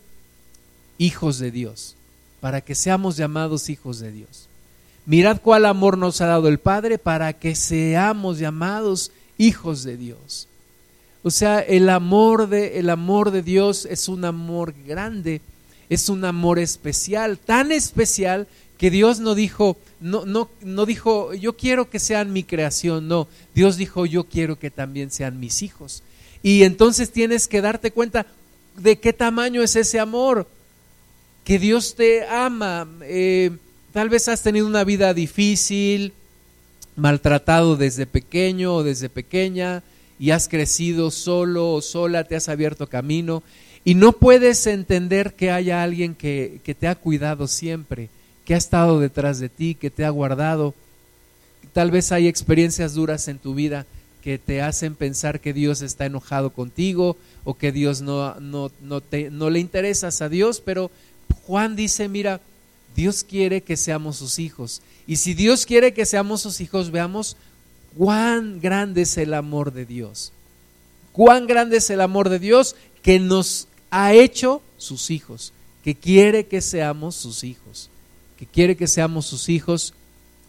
hijos 1.00 1.40
de 1.40 1.50
Dios, 1.50 1.96
para 2.42 2.62
que 2.62 2.76
seamos 2.76 3.18
llamados 3.18 3.72
hijos 3.72 3.98
de 3.98 4.12
Dios. 4.12 4.48
Mirad 5.08 5.42
cuál 5.42 5.66
amor 5.66 5.98
nos 5.98 6.22
ha 6.22 6.28
dado 6.28 6.48
el 6.48 6.60
Padre 6.60 7.00
para 7.00 7.34
que 7.34 7.56
seamos 7.56 8.38
llamados 8.38 9.12
hijos 9.40 9.84
de 9.84 9.98
Dios. 9.98 10.48
O 11.24 11.32
sea, 11.32 11.60
el 11.60 11.90
amor 11.90 12.50
de, 12.50 12.78
el 12.78 12.92
amor 12.92 13.32
de 13.32 13.42
Dios 13.42 13.88
es 13.90 14.08
un 14.08 14.26
amor 14.26 14.76
grande, 14.86 15.42
es 15.90 16.08
un 16.08 16.24
amor 16.24 16.60
especial, 16.60 17.40
tan 17.40 17.72
especial 17.72 18.48
que 18.84 18.92
Dios 18.92 19.22
no 19.22 19.34
dijo, 19.34 19.78
no, 20.02 20.26
no, 20.26 20.50
no 20.62 20.86
dijo, 20.86 21.34
yo 21.34 21.56
quiero 21.56 21.90
que 21.90 22.00
sean 22.00 22.34
mi 22.34 22.44
creación, 22.44 23.08
no, 23.08 23.30
Dios 23.56 23.78
dijo, 23.78 24.06
yo 24.06 24.26
quiero 24.26 24.60
que 24.60 24.72
también 24.72 25.10
sean 25.10 25.40
mis 25.40 25.62
hijos. 25.62 26.04
Y 26.42 26.64
entonces 26.64 27.10
tienes 27.10 27.48
que 27.48 27.62
darte 27.62 27.92
cuenta 27.92 28.26
de 28.76 29.00
qué 29.00 29.14
tamaño 29.14 29.64
es 29.64 29.78
ese 29.78 30.02
amor, 30.02 30.50
que 31.46 31.60
Dios 31.60 31.96
te 31.96 32.28
ama. 32.28 32.86
Eh, 33.04 33.52
tal 33.94 34.10
vez 34.10 34.28
has 34.28 34.44
tenido 34.44 34.68
una 34.68 34.84
vida 34.84 35.14
difícil, 35.14 36.12
maltratado 36.98 37.78
desde 37.78 38.06
pequeño 38.06 38.76
o 38.76 38.84
desde 38.84 39.08
pequeña, 39.08 39.82
y 40.20 40.32
has 40.32 40.50
crecido 40.50 41.10
solo 41.10 41.72
o 41.72 41.82
sola, 41.82 42.26
te 42.26 42.36
has 42.36 42.50
abierto 42.50 42.88
camino 42.88 43.44
y 43.86 43.96
no 43.96 44.12
puedes 44.12 44.68
entender 44.68 45.36
que 45.36 45.52
haya 45.52 45.84
alguien 45.84 46.16
que, 46.16 46.60
que 46.66 46.76
te 46.76 46.90
ha 46.90 46.96
cuidado 46.96 47.48
siempre, 47.48 48.10
que 48.46 48.56
ha 48.56 48.58
estado 48.58 49.00
detrás 49.00 49.40
de 49.40 49.50
ti, 49.50 49.76
que 49.76 49.90
te 49.90 50.06
ha 50.06 50.10
guardado. 50.10 50.74
Tal 51.74 51.92
vez 51.92 52.12
hay 52.12 52.28
experiencias 52.28 52.94
duras 52.94 53.28
en 53.28 53.40
tu 53.40 53.56
vida 53.56 53.86
que 54.24 54.38
te 54.38 54.62
hacen 54.62 54.96
pensar 54.96 55.42
que 55.42 55.54
Dios 55.54 55.82
está 55.82 56.06
enojado 56.06 56.52
contigo 56.52 57.18
o 57.44 57.56
que 57.56 57.72
Dios 57.72 58.02
no, 58.02 58.40
no, 58.40 58.72
no, 58.82 59.02
te, 59.02 59.30
no 59.30 59.50
le 59.50 59.60
interesas 59.60 60.22
a 60.22 60.30
Dios, 60.30 60.62
pero 60.64 60.92
Juan 61.46 61.76
dice, 61.76 62.08
mira, 62.08 62.40
Dios 62.96 63.24
quiere 63.24 63.62
que 63.62 63.76
seamos 63.76 64.18
sus 64.18 64.40
hijos. 64.40 64.82
Y 65.08 65.18
si 65.18 65.34
Dios 65.34 65.66
quiere 65.66 65.94
que 65.94 66.06
seamos 66.06 66.42
sus 66.42 66.62
hijos, 66.62 66.92
veamos 66.92 67.36
cuán 67.98 68.62
grande 68.62 69.02
es 69.02 69.18
el 69.18 69.34
amor 69.34 69.74
de 69.74 69.86
Dios. 69.86 70.32
Cuán 71.12 71.46
grande 71.46 71.78
es 71.78 71.90
el 71.90 72.02
amor 72.02 72.30
de 72.30 72.40
Dios 72.40 72.76
que 73.02 73.20
nos 73.20 73.68
ha 73.92 74.14
hecho 74.14 74.62
sus 74.78 75.12
hijos, 75.12 75.54
que 75.84 75.96
quiere 75.96 76.48
que 76.48 76.62
seamos 76.62 77.16
sus 77.16 77.44
hijos, 77.44 77.90
que 78.46 78.52
quiere 78.52 78.76
que 78.76 78.88
seamos 78.88 79.26
sus 79.26 79.50
hijos 79.50 79.94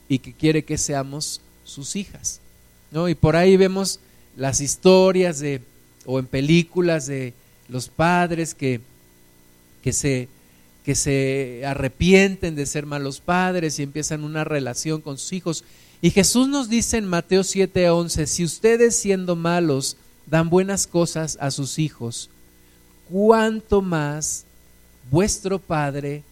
y 0.08 0.18
que 0.18 0.32
quiere 0.32 0.64
que 0.64 0.78
seamos 0.78 1.40
sus 1.64 1.96
hijas. 1.96 2.40
¿no? 2.90 3.08
Y 3.08 3.14
por 3.14 3.36
ahí 3.36 3.56
vemos 3.56 4.00
las 4.36 4.60
historias 4.60 5.38
de, 5.38 5.60
o 6.04 6.18
en 6.18 6.26
películas 6.26 7.06
de 7.06 7.34
los 7.68 7.88
padres 7.88 8.54
que, 8.54 8.80
que, 9.82 9.92
se, 9.92 10.28
que 10.84 10.94
se 10.94 11.62
arrepienten 11.66 12.54
de 12.54 12.66
ser 12.66 12.86
malos 12.86 13.20
padres 13.20 13.78
y 13.78 13.82
empiezan 13.82 14.24
una 14.24 14.44
relación 14.44 15.00
con 15.00 15.18
sus 15.18 15.32
hijos 15.32 15.64
y 16.04 16.10
Jesús 16.10 16.48
nos 16.48 16.68
dice 16.68 16.98
en 16.98 17.06
Mateo 17.06 17.40
7:11, 17.40 18.26
si 18.26 18.44
ustedes 18.44 18.94
siendo 18.94 19.36
malos 19.36 19.96
dan 20.26 20.50
buenas 20.50 20.86
cosas 20.86 21.38
a 21.40 21.50
sus 21.50 21.78
hijos, 21.78 22.28
cuánto 23.10 23.80
más 23.80 24.44
vuestro 25.10 25.58
Padre 25.58 26.22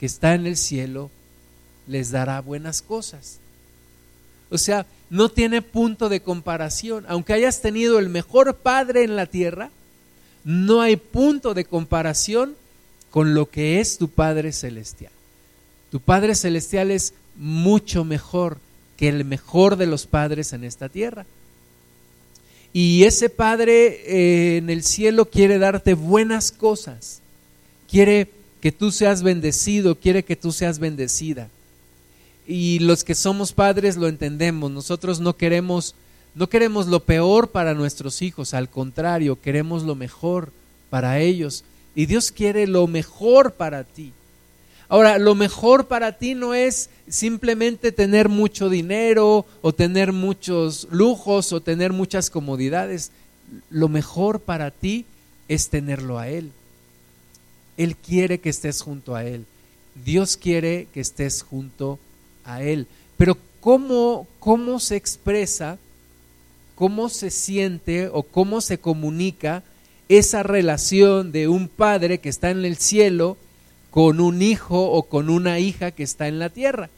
que 0.00 0.06
está 0.06 0.34
en 0.34 0.46
el 0.46 0.56
cielo 0.56 1.10
les 1.86 2.10
dará 2.10 2.40
buenas 2.40 2.80
cosas. 2.80 3.38
O 4.48 4.56
sea, 4.56 4.86
no 5.10 5.28
tiene 5.28 5.60
punto 5.60 6.08
de 6.08 6.20
comparación. 6.20 7.04
Aunque 7.06 7.34
hayas 7.34 7.60
tenido 7.60 7.98
el 7.98 8.08
mejor 8.08 8.56
Padre 8.56 9.04
en 9.04 9.14
la 9.14 9.26
tierra, 9.26 9.70
no 10.42 10.80
hay 10.80 10.96
punto 10.96 11.52
de 11.52 11.66
comparación 11.66 12.56
con 13.10 13.34
lo 13.34 13.50
que 13.50 13.80
es 13.80 13.98
tu 13.98 14.08
Padre 14.08 14.52
Celestial. 14.52 15.12
Tu 15.90 16.00
Padre 16.00 16.34
Celestial 16.34 16.90
es 16.90 17.12
mucho 17.36 18.02
mejor 18.04 18.56
que 18.96 19.08
el 19.08 19.26
mejor 19.26 19.76
de 19.76 19.86
los 19.86 20.06
padres 20.06 20.54
en 20.54 20.64
esta 20.64 20.88
tierra. 20.88 21.26
Y 22.72 23.04
ese 23.04 23.28
Padre 23.28 24.00
eh, 24.06 24.56
en 24.58 24.70
el 24.70 24.82
cielo 24.82 25.26
quiere 25.26 25.58
darte 25.58 25.92
buenas 25.92 26.52
cosas, 26.52 27.20
quiere 27.90 28.30
que 28.60 28.72
tú 28.72 28.92
seas 28.92 29.22
bendecido, 29.22 29.94
quiere 29.94 30.24
que 30.24 30.36
tú 30.36 30.52
seas 30.52 30.78
bendecida. 30.78 31.48
Y 32.46 32.80
los 32.80 33.04
que 33.04 33.14
somos 33.14 33.52
padres 33.52 33.96
lo 33.96 34.08
entendemos, 34.08 34.70
nosotros 34.70 35.20
no 35.20 35.36
queremos 35.36 35.94
no 36.34 36.48
queremos 36.48 36.86
lo 36.86 37.00
peor 37.00 37.50
para 37.50 37.74
nuestros 37.74 38.22
hijos, 38.22 38.54
al 38.54 38.68
contrario, 38.68 39.40
queremos 39.40 39.82
lo 39.82 39.94
mejor 39.94 40.52
para 40.88 41.18
ellos. 41.18 41.64
Y 41.94 42.06
Dios 42.06 42.30
quiere 42.30 42.66
lo 42.66 42.86
mejor 42.86 43.54
para 43.54 43.82
ti. 43.82 44.12
Ahora, 44.88 45.18
lo 45.18 45.34
mejor 45.34 45.86
para 45.86 46.18
ti 46.18 46.34
no 46.34 46.54
es 46.54 46.88
simplemente 47.08 47.92
tener 47.92 48.28
mucho 48.28 48.68
dinero 48.68 49.44
o 49.60 49.72
tener 49.72 50.12
muchos 50.12 50.86
lujos 50.90 51.52
o 51.52 51.60
tener 51.60 51.92
muchas 51.92 52.30
comodidades. 52.30 53.10
Lo 53.70 53.88
mejor 53.88 54.40
para 54.40 54.70
ti 54.70 55.04
es 55.48 55.68
tenerlo 55.68 56.18
a 56.18 56.28
Él. 56.28 56.52
Él 57.82 57.96
quiere 57.96 58.40
que 58.40 58.50
estés 58.50 58.82
junto 58.82 59.14
a 59.14 59.24
Él. 59.24 59.46
Dios 60.04 60.36
quiere 60.36 60.86
que 60.92 61.00
estés 61.00 61.42
junto 61.42 61.98
a 62.44 62.62
Él. 62.62 62.86
Pero 63.16 63.38
¿cómo, 63.60 64.26
cómo 64.38 64.80
se 64.80 64.96
expresa, 64.96 65.78
cómo 66.74 67.08
se 67.08 67.30
siente 67.30 68.08
o 68.08 68.22
cómo 68.22 68.60
se 68.60 68.76
comunica 68.76 69.62
esa 70.10 70.42
relación 70.42 71.32
de 71.32 71.48
un 71.48 71.68
padre 71.68 72.18
que 72.18 72.28
está 72.28 72.50
en 72.50 72.66
el 72.66 72.76
cielo 72.76 73.38
con 73.90 74.20
un 74.20 74.42
hijo 74.42 74.90
o 74.90 75.04
con 75.04 75.30
una 75.30 75.58
hija 75.58 75.90
que 75.90 76.02
está 76.02 76.28
en 76.28 76.38
la 76.38 76.50
tierra. 76.50 76.90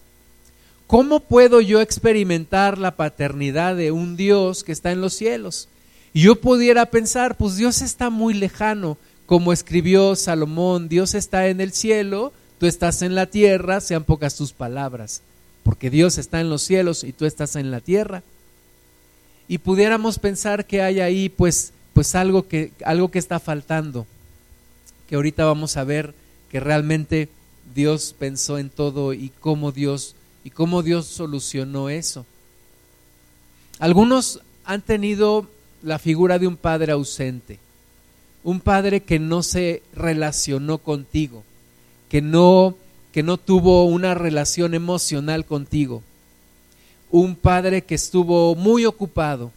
¿Cómo 0.89 1.21
puedo 1.21 1.61
yo 1.61 1.81
experimentar 1.81 2.77
la 2.77 2.97
paternidad 2.97 3.77
de 3.77 3.93
un 3.93 4.17
Dios 4.17 4.65
que 4.65 4.73
está 4.73 4.91
en 4.91 5.01
los 5.01 5.15
cielos? 5.15 5.69
Y 6.12 6.23
yo 6.23 6.41
pudiera 6.41 6.87
pensar, 6.87 7.37
pues 7.37 7.55
Dios 7.55 7.83
está 7.83 8.11
muy 8.11 8.35
lejano, 8.35 8.99
como 9.33 9.55
escribió 9.55 10.15
Salomón, 10.15 10.91
Dios 10.91 11.15
está 11.15 11.49
en 11.49 11.62
el 11.62 11.73
cielo, 11.73 12.35
tú 12.59 12.67
estás 12.67 13.01
en 13.01 13.15
la 13.15 13.25
tierra, 13.25 13.81
sean 13.81 14.05
pocas 14.05 14.37
tus 14.37 14.53
palabras, 14.53 15.23
porque 15.62 15.89
Dios 15.89 16.19
está 16.19 16.43
en 16.43 16.51
los 16.51 16.61
cielos 16.61 17.03
y 17.03 17.15
tú 17.15 17.25
estás 17.25 17.57
en 17.57 17.71
la 17.71 17.81
tierra. 17.81 18.23
Y 19.49 19.57
pudiéramos 19.57 20.19
pensar 20.19 20.67
que 20.67 20.83
hay 20.83 21.01
ahí 21.01 21.31
pues 21.31 21.73
pues 21.95 22.15
algo 22.15 22.47
que 22.47 22.73
algo 22.85 23.11
que 23.11 23.19
está 23.19 23.41
faltando, 23.41 24.07
que 25.09 25.15
ahorita 25.15 25.47
vamos 25.47 25.79
a 25.79 25.85
ver 25.85 26.12
que 26.51 26.61
realmente 26.61 27.31
Dios 27.75 28.15
pensó 28.19 28.59
en 28.59 28.69
todo 28.69 29.15
y 29.15 29.31
cómo 29.41 29.73
Dios 29.73 30.15
y 30.45 30.51
cómo 30.51 30.83
Dios 30.83 31.07
solucionó 31.07 31.89
eso. 31.89 32.27
Algunos 33.79 34.43
han 34.67 34.83
tenido 34.83 35.47
la 35.83 35.99
figura 35.99 36.39
de 36.39 36.49
un 36.49 36.59
padre 36.59 36.93
ausente, 36.93 37.61
un 38.45 38.61
padre 38.61 39.01
que 39.03 39.19
no 39.19 39.43
se 39.43 39.83
relacionó 39.95 40.79
contigo, 40.79 41.45
que 42.09 42.21
no 42.23 42.77
que 43.13 43.23
no 43.23 43.37
tuvo 43.37 43.85
una 43.85 44.15
relación 44.15 44.75
emocional 44.75 45.45
contigo. 45.45 46.03
Un 47.11 47.37
padre 47.37 47.83
que 47.83 47.95
estuvo 47.95 48.55
muy 48.55 48.87
ocupado, 48.87 49.53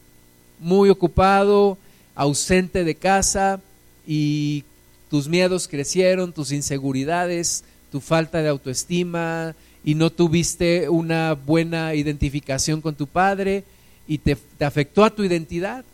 muy 0.60 0.90
ocupado, 0.90 1.78
ausente 2.16 2.84
de 2.84 2.96
casa 2.96 3.62
y 4.06 4.66
tus 5.10 5.30
miedos 5.30 5.70
crecieron, 5.70 6.34
tus 6.34 6.52
inseguridades, 6.52 7.64
tu 7.92 8.02
falta 8.02 8.42
de 8.42 8.50
autoestima 8.50 9.56
y 9.86 9.96
no 9.96 10.10
tuviste 10.10 10.90
una 10.90 11.34
buena 11.34 11.96
identificación 11.96 12.82
con 12.82 12.96
tu 12.96 13.08
padre 13.08 13.64
y 14.06 14.18
te, 14.18 14.38
afectó 14.60 15.06
a 15.06 15.16
tu 15.16 15.24
identidad. 15.24 15.86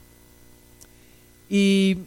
Y 1.50 1.98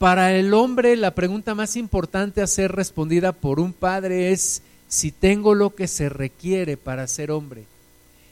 para 0.00 0.34
el 0.34 0.54
hombre 0.54 0.96
la 0.96 1.14
pregunta 1.14 1.54
más 1.54 1.76
importante 1.76 2.40
a 2.40 2.46
ser 2.46 2.72
respondida 2.72 3.32
por 3.32 3.60
un 3.60 3.74
padre 3.74 4.32
es 4.32 4.62
si 4.88 5.12
tengo 5.12 5.54
lo 5.54 5.74
que 5.74 5.88
se 5.88 6.08
requiere 6.08 6.78
para 6.78 7.06
ser 7.06 7.30
hombre. 7.30 7.64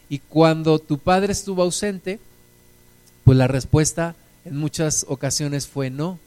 Y 0.08 0.20
cuando 0.20 0.78
tu 0.78 0.96
padre 0.96 1.30
estuvo 1.30 1.60
ausente, 1.60 2.20
pues 3.22 3.36
la 3.36 3.48
respuesta 3.48 4.16
en 4.46 4.56
muchas 4.56 5.04
ocasiones 5.10 5.66
fue 5.66 5.90
no, 5.90 6.18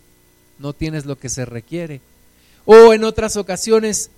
no 0.60 0.74
tienes 0.74 1.08
lo 1.08 1.18
que 1.18 1.30
se 1.30 1.44
requiere. 1.44 2.02
O 2.66 2.94
en 2.94 3.04
otras 3.04 3.36
ocasiones, 3.36 4.12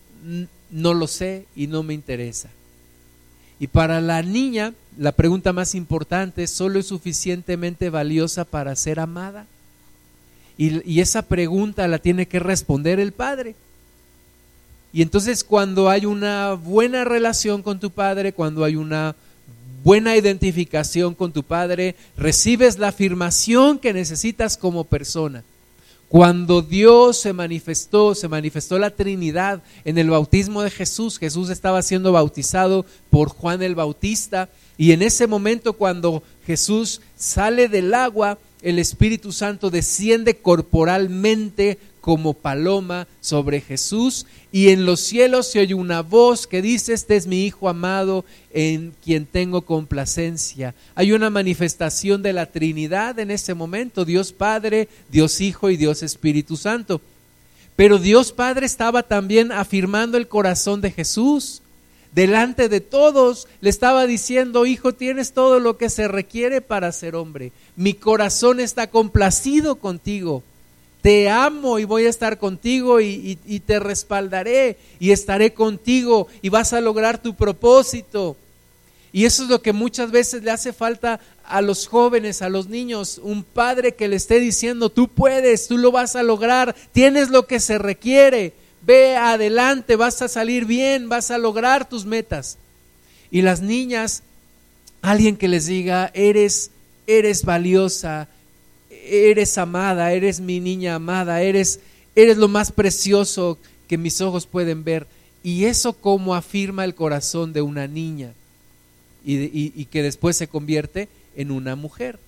no 0.71 0.93
lo 0.93 1.07
sé 1.07 1.45
y 1.55 1.67
no 1.67 1.83
me 1.83 1.93
interesa. 1.93 2.49
Y 3.61 3.67
para 3.67 4.01
la 4.01 4.21
niña, 4.23 4.73
la 4.97 5.13
pregunta 5.13 5.53
más 5.53 5.73
importante 5.73 6.43
es, 6.43 6.51
¿solo 6.51 6.79
es 6.79 6.87
suficientemente 6.87 7.89
valiosa 7.89 8.43
para 8.43 8.75
ser 8.75 8.99
amada? 8.99 9.47
Y, 10.57 10.99
esa 10.99 11.23
pregunta 11.23 11.87
la 11.87 11.99
tiene 11.99 12.27
que 12.27 12.39
responder 12.39 12.99
el 12.99 13.11
padre. 13.11 13.55
Y 14.91 15.01
entonces 15.01 15.43
cuando 15.43 15.89
hay 15.89 16.05
una 16.05 16.53
buena 16.53 17.03
relación 17.03 17.63
con 17.63 17.79
tu 17.79 17.89
padre, 17.89 18.33
cuando 18.33 18.63
hay 18.63 18.75
una 18.75 19.15
buena 19.83 20.15
identificación 20.15 21.15
con 21.15 21.31
tu 21.31 21.43
padre, 21.43 21.95
recibes 22.15 22.77
la 22.77 22.89
afirmación 22.89 23.79
que 23.79 23.93
necesitas 23.93 24.55
como 24.55 24.83
persona. 24.83 25.43
Cuando 26.07 26.61
Dios 26.61 27.19
se 27.19 27.33
manifestó, 27.33 28.13
se 28.13 28.27
manifestó 28.27 28.77
la 28.77 28.91
Trinidad 28.91 29.63
en 29.83 29.97
el 29.97 30.11
bautismo 30.11 30.61
de 30.61 30.69
Jesús, 30.69 31.17
Jesús 31.17 31.49
estaba 31.49 31.81
siendo 31.81 32.11
bautizado 32.11 32.85
por 33.09 33.29
Juan 33.29 33.63
el 33.63 33.73
Bautista 33.73 34.47
y 34.77 34.91
en 34.91 35.01
ese 35.01 35.25
momento 35.25 35.73
cuando 35.73 36.21
Jesús 36.45 37.01
sale 37.17 37.67
del 37.67 37.95
agua, 37.95 38.37
el 38.63 38.79
Espíritu 38.79 39.31
Santo 39.31 39.69
desciende 39.69 40.37
corporalmente 40.37 41.77
como 41.99 42.33
paloma 42.33 43.07
sobre 43.21 43.61
Jesús 43.61 44.25
y 44.51 44.69
en 44.69 44.85
los 44.85 44.99
cielos 44.99 45.47
se 45.47 45.59
oye 45.59 45.73
una 45.73 46.01
voz 46.01 46.47
que 46.47 46.61
dice, 46.61 46.93
este 46.93 47.15
es 47.15 47.27
mi 47.27 47.45
Hijo 47.45 47.69
amado 47.69 48.25
en 48.53 48.93
quien 49.03 49.25
tengo 49.25 49.61
complacencia. 49.63 50.75
Hay 50.95 51.11
una 51.11 51.29
manifestación 51.29 52.21
de 52.21 52.33
la 52.33 52.45
Trinidad 52.45 53.19
en 53.19 53.31
ese 53.31 53.53
momento, 53.53 54.05
Dios 54.05 54.31
Padre, 54.31 54.87
Dios 55.09 55.41
Hijo 55.41 55.69
y 55.69 55.77
Dios 55.77 56.03
Espíritu 56.03 56.55
Santo. 56.55 57.01
Pero 57.75 57.97
Dios 57.97 58.31
Padre 58.31 58.65
estaba 58.65 59.03
también 59.03 59.51
afirmando 59.51 60.17
el 60.17 60.27
corazón 60.27 60.79
de 60.81 60.91
Jesús. 60.91 61.62
Delante 62.13 62.69
de 62.69 62.79
todos 62.79 63.47
le 63.61 63.69
estaba 63.69 64.05
diciendo, 64.05 64.65
hijo, 64.65 64.93
tienes 64.93 65.33
todo 65.33 65.59
lo 65.59 65.77
que 65.77 65.89
se 65.89 66.07
requiere 66.07 66.61
para 66.61 66.91
ser 66.91 67.15
hombre. 67.15 67.51
Mi 67.75 67.93
corazón 67.93 68.59
está 68.59 68.87
complacido 68.87 69.75
contigo 69.75 70.43
te 71.03 71.29
amo 71.29 71.79
y 71.79 71.83
voy 71.83 72.05
a 72.05 72.09
estar 72.09 72.37
contigo 72.37 73.01
y, 73.01 73.35
te 73.65 73.77
respaldaré 73.77 74.77
y 75.01 75.11
estaré 75.11 75.53
contigo 75.53 76.27
y 76.41 76.47
vas 76.47 76.71
a 76.71 76.79
lograr 76.79 77.21
tu 77.21 77.35
propósito. 77.35 78.37
Y 79.11 79.25
eso 79.25 79.43
es 79.43 79.49
lo 79.49 79.61
que 79.61 79.73
muchas 79.73 80.11
veces 80.11 80.43
le 80.43 80.51
hace 80.51 80.71
falta 80.71 81.19
a 81.43 81.61
los 81.61 81.87
jóvenes, 81.87 82.41
a 82.41 82.47
los 82.47 82.69
niños, 82.69 83.19
un 83.21 83.43
padre 83.43 83.95
que 83.95 84.07
le 84.07 84.15
esté 84.15 84.39
diciendo, 84.39 84.89
tú 84.89 85.09
puedes, 85.09 85.67
tú 85.67 85.77
lo 85.77 85.91
vas 85.91 86.15
a 86.15 86.23
lograr, 86.23 86.73
tienes 86.93 87.29
lo 87.29 87.47
que 87.47 87.59
se 87.59 87.77
requiere, 87.77 88.53
ve 88.85 89.15
adelante, 89.15 89.95
vas 89.95 90.21
a 90.21 90.27
salir 90.27 90.65
bien, 90.65 91.09
vas 91.09 91.31
a 91.31 91.37
lograr 91.37 91.87
tus 91.87 92.05
metas. 92.05 92.57
Y 93.31 93.41
las 93.41 93.61
niñas, 93.61 94.23
alguien 95.01 95.37
que 95.37 95.47
les 95.47 95.65
diga, 95.65 96.11
eres, 96.13 96.71
eres 97.07 97.43
valiosa, 97.43 98.27
eres 98.89 99.57
amada, 99.57 100.13
eres 100.13 100.39
mi 100.39 100.59
niña 100.59 100.95
amada, 100.95 101.41
eres, 101.41 101.79
eres 102.15 102.37
lo 102.37 102.47
más 102.47 102.71
precioso 102.71 103.57
que 103.87 103.97
mis 103.97 104.21
ojos 104.21 104.45
pueden 104.45 104.83
ver. 104.83 105.07
Y 105.43 105.65
eso 105.65 105.93
como 105.93 106.35
afirma 106.35 106.85
el 106.85 106.95
corazón 106.95 107.51
de 107.53 107.61
una 107.61 107.87
niña 107.87 108.33
y, 109.25 109.85
que 109.85 110.03
después 110.03 110.37
se 110.37 110.47
convierte 110.47 111.07
en 111.35 111.51
una 111.51 111.75
mujer. 111.75 112.19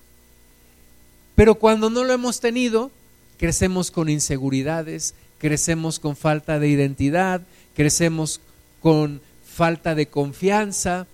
Pero 1.34 1.56
cuando 1.56 1.90
no 1.90 2.04
lo 2.04 2.12
hemos 2.12 2.40
tenido, 2.40 2.90
crecemos 3.38 3.90
con 3.90 4.08
inseguridades, 4.08 5.14
crecemos 5.38 5.98
con 5.98 6.16
falta 6.16 6.58
de 6.58 6.68
identidad, 6.68 7.42
crecemos 7.74 8.40
con 8.80 9.20
falta 9.44 9.94
de 9.94 10.06
confianza, 10.06 11.06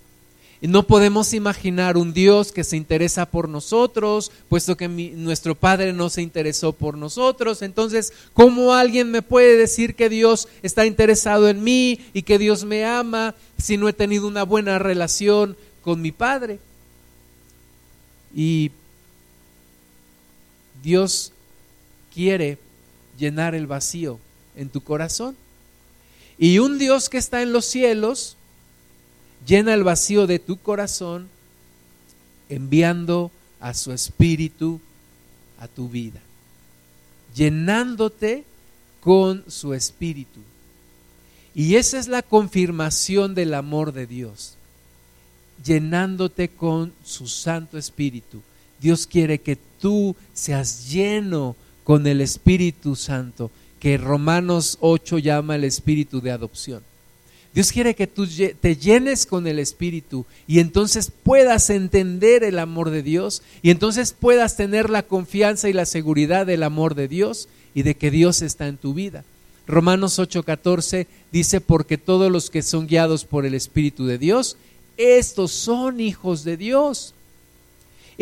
no 0.63 0.87
podemos 0.87 1.35
imaginar 1.35 1.97
un 1.97 2.15
Dios 2.15 2.53
que 2.53 2.63
se 2.63 2.77
interesa 2.77 3.27
por 3.27 3.49
nosotros, 3.49 4.31
puesto 4.49 4.77
que 4.77 4.87
nuestro 4.87 5.57
Padre 5.57 5.93
no 5.93 6.09
se 6.09 6.23
interesó 6.23 6.73
por 6.73 6.97
nosotros. 6.97 7.63
Entonces, 7.63 8.13
¿cómo 8.33 8.73
alguien 8.73 9.11
me 9.11 9.23
puede 9.23 9.57
decir 9.57 9.97
que 9.97 10.09
Dios 10.09 10.47
está 10.63 10.87
interesado 10.87 11.49
en 11.49 11.65
mí 11.65 11.99
y 12.13 12.23
que 12.23 12.39
Dios 12.39 12.65
me 12.65 12.85
ama 12.85 13.35
si 13.59 13.77
no 13.77 13.89
he 13.89 13.93
tenido 13.93 14.29
una 14.29 14.45
buena 14.45 14.79
relación 14.79 15.57
con 15.83 16.01
mi 16.01 16.13
Padre? 16.13 16.61
Y 18.33 18.71
Dios 20.81 21.33
quiere 22.15 22.57
llenar 23.19 23.55
el 23.55 23.67
vacío 23.67 24.19
en 24.57 24.69
tu 24.69 24.83
corazón. 24.83 25.37
Y 26.39 26.59
un 26.59 26.79
Dios 26.79 27.09
que 27.09 27.19
está 27.19 27.43
en 27.43 27.53
los 27.53 27.65
cielos, 27.65 28.37
llena 29.47 29.75
el 29.75 29.85
vacío 29.85 30.27
de 30.27 30.39
tu 30.39 30.57
corazón 30.59 31.29
enviando 32.49 33.31
a 33.61 33.75
su 33.75 33.93
espíritu 33.93 34.81
a 35.63 35.69
tu 35.69 35.89
vida, 35.89 36.21
llenándote 37.37 38.45
con 39.01 39.45
su 39.47 39.75
espíritu. 39.75 40.41
Y 41.55 41.77
esa 41.77 42.01
es 42.01 42.09
la 42.09 42.23
confirmación 42.23 43.37
del 43.37 43.55
amor 43.55 43.93
de 43.93 44.09
Dios, 44.09 44.57
llenándote 45.65 46.49
con 46.49 46.93
su 47.05 47.29
Santo 47.29 47.79
Espíritu. 47.79 48.43
Dios 48.81 49.07
quiere 49.07 49.41
que 49.41 49.57
tú 49.81 50.17
seas 50.35 50.91
lleno 50.91 51.55
con 51.85 52.07
el 52.07 52.21
Espíritu 52.21 52.97
Santo, 52.97 53.51
que 53.81 53.99
Romanos 53.99 54.79
8 54.81 55.19
llama 55.19 55.57
el 55.57 55.65
Espíritu 55.65 56.21
de 56.21 56.31
adopción. 56.31 56.83
Dios 57.55 57.71
quiere 57.71 57.95
que 57.95 58.07
tú 58.07 58.27
te 58.27 58.77
llenes 58.77 59.27
con 59.27 59.47
el 59.47 59.59
Espíritu 59.59 60.25
y 60.47 60.61
entonces 60.61 61.13
puedas 61.23 61.69
entender 61.69 62.45
el 62.45 62.59
amor 62.59 62.89
de 62.89 63.03
Dios 63.03 63.43
y 63.61 63.71
entonces 63.71 64.15
puedas 64.19 64.57
tener 64.57 64.89
la 64.89 65.03
confianza 65.03 65.69
y 65.69 65.75
la 65.75 65.85
seguridad 65.85 66.47
del 66.47 66.63
amor 66.63 66.95
de 66.95 67.09
Dios 67.09 67.49
y 67.75 67.83
de 67.83 67.95
que 67.95 68.11
Dios 68.11 68.41
está 68.41 68.69
en 68.69 68.79
tu 68.79 68.95
vida. 68.95 69.25
Romanos 69.67 70.19
8:14 70.19 71.07
dice, 71.31 71.61
porque 71.61 71.99
todos 71.99 72.33
los 72.33 72.49
que 72.49 72.63
son 72.63 72.87
guiados 72.87 73.25
por 73.27 73.45
el 73.45 73.55
Espíritu 73.55 74.07
de 74.07 74.17
Dios, 74.17 74.57
estos 74.97 75.53
son 75.53 76.01
hijos 76.01 76.45
de 76.45 76.57
Dios. 76.57 77.15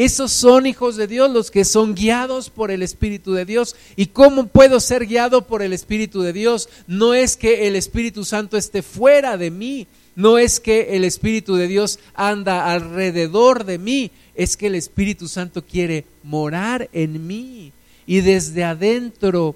Esos 0.00 0.32
son 0.32 0.64
hijos 0.64 0.96
de 0.96 1.06
Dios, 1.06 1.30
los 1.30 1.50
que 1.50 1.62
son 1.66 1.94
guiados 1.94 2.48
por 2.48 2.70
el 2.70 2.82
Espíritu 2.82 3.34
de 3.34 3.44
Dios. 3.44 3.76
¿Y 3.96 4.06
cómo 4.06 4.46
puedo 4.46 4.80
ser 4.80 5.04
guiado 5.04 5.46
por 5.46 5.60
el 5.60 5.74
Espíritu 5.74 6.22
de 6.22 6.32
Dios? 6.32 6.70
No 6.86 7.12
es 7.12 7.36
que 7.36 7.68
el 7.68 7.76
Espíritu 7.76 8.24
Santo 8.24 8.56
esté 8.56 8.80
fuera 8.80 9.36
de 9.36 9.50
mí, 9.50 9.86
no 10.16 10.38
es 10.38 10.58
que 10.58 10.96
el 10.96 11.04
Espíritu 11.04 11.54
de 11.54 11.68
Dios 11.68 11.98
anda 12.14 12.72
alrededor 12.72 13.66
de 13.66 13.76
mí, 13.76 14.10
es 14.34 14.56
que 14.56 14.68
el 14.68 14.74
Espíritu 14.74 15.28
Santo 15.28 15.62
quiere 15.62 16.06
morar 16.22 16.88
en 16.94 17.26
mí 17.26 17.70
y 18.06 18.22
desde 18.22 18.64
adentro 18.64 19.54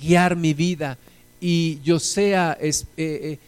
guiar 0.00 0.36
mi 0.36 0.54
vida 0.54 0.98
y 1.40 1.80
yo 1.82 1.98
sea 1.98 2.56
eh, 2.60 2.70
eh, 2.96 3.38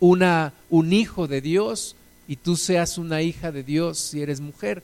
una, 0.00 0.54
un 0.70 0.94
hijo 0.94 1.28
de 1.28 1.42
Dios 1.42 1.94
y 2.26 2.36
tú 2.36 2.56
seas 2.56 2.96
una 2.96 3.20
hija 3.20 3.52
de 3.52 3.62
Dios 3.62 3.98
si 3.98 4.22
eres 4.22 4.40
mujer. 4.40 4.82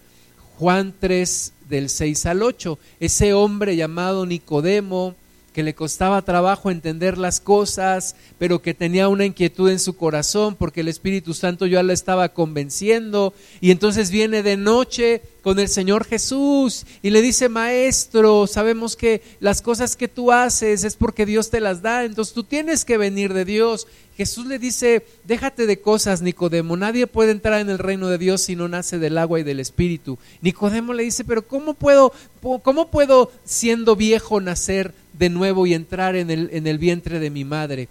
Juan 0.59 0.93
3 0.99 1.53
del 1.69 1.89
6 1.89 2.27
al 2.27 2.43
8. 2.43 2.79
Ese 2.99 3.33
hombre 3.33 3.77
llamado 3.77 4.27
Nicodemo, 4.27 5.15
que 5.53 5.63
le 5.63 5.75
costaba 5.75 6.23
trabajo 6.23 6.71
entender 6.71 7.17
las 7.17 7.41
cosas, 7.41 8.17
pero 8.39 8.61
que 8.61 8.75
tenía 8.75 9.09
una 9.09 9.25
inquietud 9.25 9.71
en 9.71 9.79
su 9.79 9.97
corazón 9.97 10.57
porque 10.57 10.81
el 10.81 10.89
Espíritu 10.89 11.33
Santo 11.33 11.67
ya 11.67 11.83
la 11.85 11.93
estaba 11.93 12.31
convenciendo. 12.31 13.35
Y 13.61 13.71
entonces 13.71 14.11
viene 14.11 14.43
de 14.43 14.57
noche 14.57 15.23
con 15.43 15.61
el 15.61 15.69
Señor 15.69 16.05
Jesús 16.05 16.87
y 17.03 17.11
le 17.11 17.23
dice, 17.23 17.49
maestro, 17.49 18.49
sabemos 18.49 18.97
que 18.97 19.23
las 19.39 19.63
cosas 19.63 19.95
que 19.95 20.09
tú 20.09 20.33
haces 20.33 20.83
es 20.83 20.97
porque 20.97 21.25
Dios 21.25 21.51
te 21.51 21.61
las 21.61 21.83
da, 21.83 22.05
entonces 22.05 22.35
tú 22.35 22.43
tienes 22.43 22.85
que 22.85 22.99
venir 22.99 23.33
de 23.33 23.45
Dios. 23.45 23.87
Jesús 24.19 24.47
le 24.47 24.59
dice, 24.59 25.07
déjate 25.23 25.65
de 25.65 25.81
cosas, 25.81 26.23
Nicodemo, 26.23 26.77
nadie 26.77 27.07
puede 27.07 27.31
entrar 27.31 27.61
en 27.61 27.71
el 27.71 27.79
reino 27.79 28.09
de 28.09 28.19
Dios 28.19 28.43
si 28.43 28.57
no 28.57 28.67
nace 28.67 28.99
del 28.99 29.17
agua 29.17 29.39
y 29.39 29.45
del 29.45 29.61
Espíritu. 29.61 30.19
Nicodemo 30.43 30.93
le 30.93 31.05
dice, 31.05 31.23
pero 31.23 31.47
¿cómo 31.47 31.75
puedo, 31.75 32.13
cómo 32.65 32.89
puedo 32.89 33.31
siendo 33.45 33.95
viejo 33.95 34.41
nacer 34.41 34.93
de 35.13 35.29
nuevo 35.29 35.69
y 35.69 35.75
entrar 35.75 36.17
en 36.17 36.33
el, 36.33 36.51
en 36.53 36.67
el 36.67 36.79
vientre 36.79 37.21
de 37.21 37.31
mi 37.31 37.45
madre? 37.45 37.89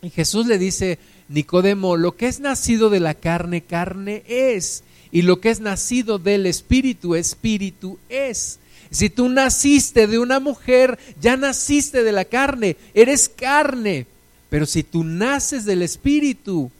Y 0.00 0.08
Jesús 0.08 0.46
le 0.46 0.56
dice, 0.56 0.98
Nicodemo, 1.28 1.98
lo 1.98 2.16
que 2.16 2.28
es 2.28 2.40
nacido 2.40 2.88
de 2.88 3.00
la 3.00 3.12
carne, 3.12 3.60
carne 3.60 4.22
es 4.28 4.84
y 5.10 5.20
lo 5.20 5.38
que 5.38 5.50
es 5.50 5.60
nacido 5.60 6.18
del 6.18 6.46
Espíritu, 6.46 7.14
Espíritu 7.14 7.98
es. 8.08 8.58
Si 8.90 9.10
tú 9.10 9.28
naciste 9.28 10.06
de 10.06 10.18
una 10.18 10.40
mujer, 10.40 10.98
ya 11.20 11.36
naciste 11.36 12.04
de 12.04 12.12
la 12.12 12.24
carne, 12.24 12.78
eres 12.94 13.28
carne. 13.28 14.06
Pero 14.52 14.66
si 14.66 14.82
tú 14.82 15.02
naces 15.02 15.64
del 15.64 15.80
Espíritu, 15.80 16.70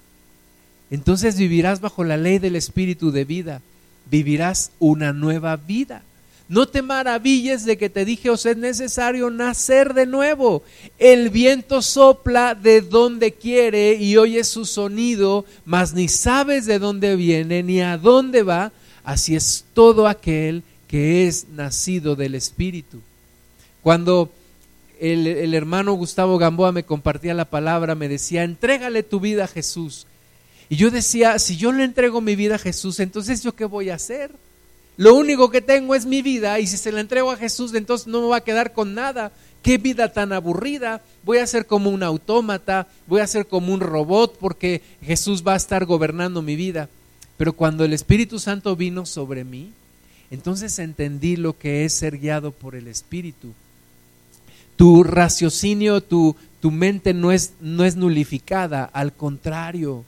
entonces 0.91 1.39
vivirás 1.39 1.81
bajo 1.81 2.05
la 2.05 2.19
ley 2.19 2.39
del 2.39 2.55
Espíritu 2.55 3.11
de 3.13 3.25
vida, 3.25 3.63
vivirás 4.11 4.73
una 4.79 5.15
nueva 5.15 5.57
vida. 5.57 6.03
No 6.51 6.69
te 6.69 6.83
maravilles 6.83 7.65
de 7.65 7.79
que 7.79 7.89
te 7.89 8.05
dije, 8.05 8.29
os 8.29 8.45
es 8.45 8.59
necesario 8.59 9.31
nacer 9.31 9.95
de 9.95 10.05
nuevo. 10.05 10.63
El 10.99 11.31
viento 11.31 11.81
sopla 11.81 12.55
de 12.55 12.83
donde 12.83 13.33
quiere 13.33 13.95
y 13.95 14.19
oyes 14.19 14.49
su 14.49 14.67
sonido, 14.67 15.47
mas 15.65 15.95
ni 15.95 16.09
sabes 16.09 16.67
de 16.67 16.79
dónde 16.79 17.17
viene 17.17 17.63
ni 17.63 17.81
a 17.81 17.97
dónde 17.97 18.43
va. 18.43 18.71
Así 19.03 19.35
es 19.35 19.65
todo 19.73 20.09
aquel 20.09 20.63
que 20.89 21.27
es 21.27 21.49
nacido 21.49 22.17
del 22.17 22.35
Espíritu. 22.35 23.01
Cuando 23.81 24.31
el, 25.03 25.53
hermano 25.53 25.95
Gustavo 25.95 26.39
Gamboa 26.39 26.71
me 26.71 26.85
compartía 26.85 27.35
la 27.35 27.45
palabra, 27.45 27.97
me 27.97 28.09
decía, 28.09 28.45
entrégale 28.45 29.03
tu 29.03 29.19
vida 29.19 29.45
a 29.45 29.49
Jesús. 29.49 30.07
Y 30.69 30.77
yo 30.77 30.93
decía, 30.93 31.41
si 31.41 31.57
yo 31.57 31.73
le 31.73 31.83
entrego 31.83 32.21
mi 32.21 32.37
vida 32.37 32.55
a 32.55 32.59
Jesús, 32.59 33.01
entonces 33.01 33.43
yo 33.43 33.57
qué 33.57 33.65
voy 33.65 33.91
a 33.91 33.97
hacer? 33.97 34.31
Lo 34.97 35.17
único 35.17 35.51
que 35.51 35.61
tengo 35.61 35.97
es 35.97 36.07
mi 36.07 36.23
vida 36.23 36.61
y 36.61 36.69
si 36.69 36.77
se 36.77 36.93
la 36.93 37.01
entrego 37.01 37.33
a 37.33 37.37
Jesús, 37.37 37.75
entonces 37.75 38.07
no 38.07 38.23
me 38.23 38.29
va 38.29 38.37
a 38.37 38.45
quedar 38.45 38.73
con 38.73 38.95
nada. 38.95 39.33
Qué 39.63 39.77
vida 39.77 40.13
tan 40.13 40.33
aburrida. 40.33 41.03
Voy 41.25 41.39
a 41.39 41.47
ser 41.49 41.67
como 41.67 41.91
un 41.91 42.05
autómata, 42.05 42.87
voy 43.09 43.23
a 43.23 43.27
ser 43.27 43.49
como 43.49 43.75
un 43.75 43.81
robot 43.81 44.37
porque 44.39 44.83
Jesús 45.03 45.43
va 45.45 45.55
a 45.55 45.57
estar 45.57 45.85
gobernando 45.85 46.43
mi 46.43 46.55
vida. 46.55 46.89
Pero 47.37 47.55
cuando 47.55 47.85
el 47.85 47.93
Espíritu 47.93 48.39
Santo 48.39 48.77
vino 48.77 49.05
sobre 49.05 49.43
mí, 49.43 49.73
entonces 50.31 50.79
entendí 50.79 51.35
lo 51.35 51.59
que 51.59 51.85
es 51.85 51.93
ser 51.93 52.19
guiado 52.19 52.53
por 52.53 52.77
el 52.77 52.87
Espíritu. 52.87 53.53
Tu 54.83 55.05
raciocinio, 55.05 56.03
tu, 56.03 56.35
tu 56.61 56.73
mente 56.73 57.15
no 57.15 57.31
es, 57.31 57.53
no 57.61 57.85
es 57.85 57.95
nulificada, 57.95 58.85
al 58.85 59.13
contrario. 59.13 60.05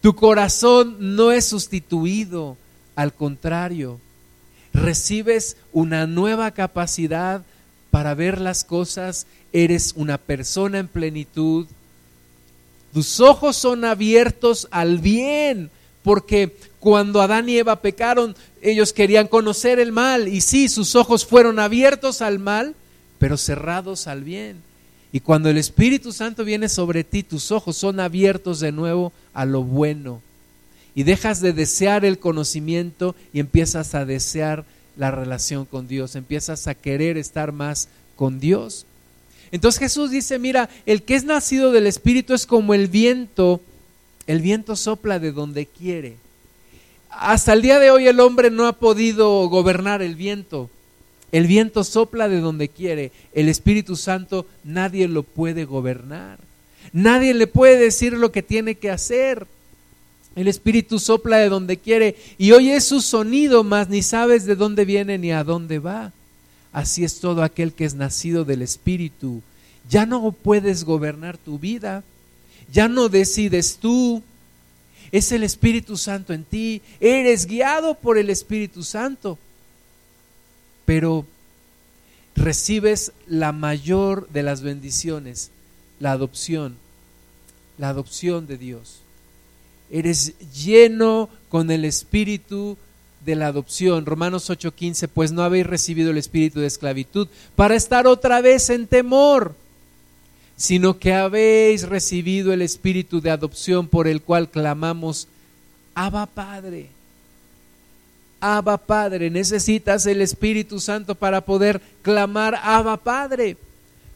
Tu 0.00 0.14
corazón 0.14 1.16
no 1.16 1.32
es 1.32 1.46
sustituido, 1.46 2.56
al 2.94 3.12
contrario 3.12 3.98
recibes 4.74 5.56
una 5.72 6.06
nueva 6.06 6.50
capacidad 6.50 7.42
para 7.90 8.14
ver 8.14 8.40
las 8.40 8.64
cosas, 8.64 9.26
eres 9.52 9.92
una 9.96 10.18
persona 10.18 10.80
en 10.80 10.88
plenitud, 10.88 11.66
tus 12.92 13.20
ojos 13.20 13.56
son 13.56 13.84
abiertos 13.84 14.66
al 14.72 14.98
bien, 14.98 15.70
porque 16.02 16.56
cuando 16.80 17.22
Adán 17.22 17.48
y 17.48 17.56
Eva 17.58 17.80
pecaron, 17.80 18.34
ellos 18.60 18.92
querían 18.92 19.28
conocer 19.28 19.78
el 19.78 19.92
mal, 19.92 20.26
y 20.26 20.40
sí, 20.40 20.68
sus 20.68 20.96
ojos 20.96 21.24
fueron 21.24 21.60
abiertos 21.60 22.20
al 22.20 22.40
mal, 22.40 22.74
pero 23.24 23.38
cerrados 23.38 24.06
al 24.06 24.22
bien. 24.22 24.60
Y 25.10 25.20
cuando 25.20 25.48
el 25.48 25.56
Espíritu 25.56 26.12
Santo 26.12 26.44
viene 26.44 26.68
sobre 26.68 27.04
ti, 27.04 27.22
tus 27.22 27.52
ojos 27.52 27.74
son 27.74 27.98
abiertos 27.98 28.60
de 28.60 28.70
nuevo 28.70 29.14
a 29.32 29.46
lo 29.46 29.62
bueno 29.62 30.20
y 30.94 31.04
dejas 31.04 31.40
de 31.40 31.54
desear 31.54 32.04
el 32.04 32.18
conocimiento 32.18 33.16
y 33.32 33.40
empiezas 33.40 33.94
a 33.94 34.04
desear 34.04 34.66
la 34.98 35.10
relación 35.10 35.64
con 35.64 35.88
Dios, 35.88 36.16
empiezas 36.16 36.66
a 36.66 36.74
querer 36.74 37.16
estar 37.16 37.52
más 37.52 37.88
con 38.14 38.40
Dios. 38.40 38.84
Entonces 39.52 39.78
Jesús 39.78 40.10
dice, 40.10 40.38
mira, 40.38 40.68
el 40.84 41.02
que 41.02 41.14
es 41.14 41.24
nacido 41.24 41.72
del 41.72 41.86
Espíritu 41.86 42.34
es 42.34 42.44
como 42.44 42.74
el 42.74 42.88
viento, 42.88 43.62
el 44.26 44.42
viento 44.42 44.76
sopla 44.76 45.18
de 45.18 45.32
donde 45.32 45.64
quiere. 45.64 46.18
Hasta 47.08 47.54
el 47.54 47.62
día 47.62 47.78
de 47.78 47.90
hoy 47.90 48.06
el 48.06 48.20
hombre 48.20 48.50
no 48.50 48.66
ha 48.66 48.74
podido 48.74 49.48
gobernar 49.48 50.02
el 50.02 50.14
viento. 50.14 50.68
El 51.34 51.48
viento 51.48 51.82
sopla 51.82 52.28
de 52.28 52.38
donde 52.38 52.68
quiere. 52.68 53.10
El 53.32 53.48
Espíritu 53.48 53.96
Santo 53.96 54.46
nadie 54.62 55.08
lo 55.08 55.24
puede 55.24 55.64
gobernar. 55.64 56.38
Nadie 56.92 57.34
le 57.34 57.48
puede 57.48 57.76
decir 57.76 58.12
lo 58.12 58.30
que 58.30 58.44
tiene 58.44 58.76
que 58.76 58.88
hacer. 58.88 59.44
El 60.36 60.46
Espíritu 60.46 61.00
sopla 61.00 61.38
de 61.38 61.48
donde 61.48 61.76
quiere 61.76 62.14
y 62.38 62.52
oyes 62.52 62.84
su 62.84 63.00
sonido, 63.00 63.64
mas 63.64 63.88
ni 63.88 64.00
sabes 64.00 64.44
de 64.44 64.54
dónde 64.54 64.84
viene 64.84 65.18
ni 65.18 65.32
a 65.32 65.42
dónde 65.42 65.80
va. 65.80 66.12
Así 66.72 67.02
es 67.02 67.18
todo 67.18 67.42
aquel 67.42 67.72
que 67.72 67.84
es 67.84 67.96
nacido 67.96 68.44
del 68.44 68.62
Espíritu. 68.62 69.42
Ya 69.90 70.06
no 70.06 70.30
puedes 70.30 70.84
gobernar 70.84 71.36
tu 71.36 71.58
vida, 71.58 72.04
ya 72.72 72.86
no 72.86 73.08
decides 73.08 73.78
tú. 73.80 74.22
Es 75.10 75.32
el 75.32 75.42
Espíritu 75.42 75.96
Santo 75.96 76.32
en 76.32 76.44
ti, 76.44 76.80
eres 77.00 77.46
guiado 77.46 77.96
por 77.96 78.18
el 78.18 78.30
Espíritu 78.30 78.84
Santo. 78.84 79.36
Pero 80.84 81.26
recibes 82.36 83.12
la 83.26 83.52
mayor 83.52 84.28
de 84.30 84.42
las 84.42 84.62
bendiciones, 84.62 85.50
la 86.00 86.12
adopción, 86.12 86.76
la 87.78 87.88
adopción 87.88 88.46
de 88.46 88.58
Dios 88.58 89.04
eres 89.90 90.34
lleno 90.52 91.28
con 91.48 91.70
el 91.70 91.84
espíritu 91.84 92.76
de 93.24 93.36
la 93.36 93.46
adopción. 93.46 94.06
Romanos 94.06 94.50
8:15, 94.50 95.08
pues 95.08 95.32
no 95.32 95.42
habéis 95.42 95.66
recibido 95.66 96.10
el 96.10 96.18
espíritu 96.18 96.60
de 96.60 96.66
esclavitud 96.66 97.28
para 97.54 97.76
estar 97.76 98.06
otra 98.06 98.40
vez 98.40 98.70
en 98.70 98.86
temor, 98.86 99.54
sino 100.56 100.98
que 100.98 101.12
habéis 101.12 101.88
recibido 101.88 102.52
el 102.52 102.62
espíritu 102.62 103.20
de 103.20 103.30
adopción 103.30 103.86
por 103.86 104.08
el 104.08 104.20
cual 104.20 104.50
clamamos, 104.50 105.28
Abba 105.94 106.26
Padre. 106.26 106.88
Abba 108.44 108.76
Padre, 108.76 109.30
necesitas 109.30 110.04
el 110.06 110.20
Espíritu 110.20 110.78
Santo 110.80 111.14
para 111.14 111.40
poder 111.40 111.80
clamar 112.02 112.60
Abba 112.62 112.98
Padre 112.98 113.56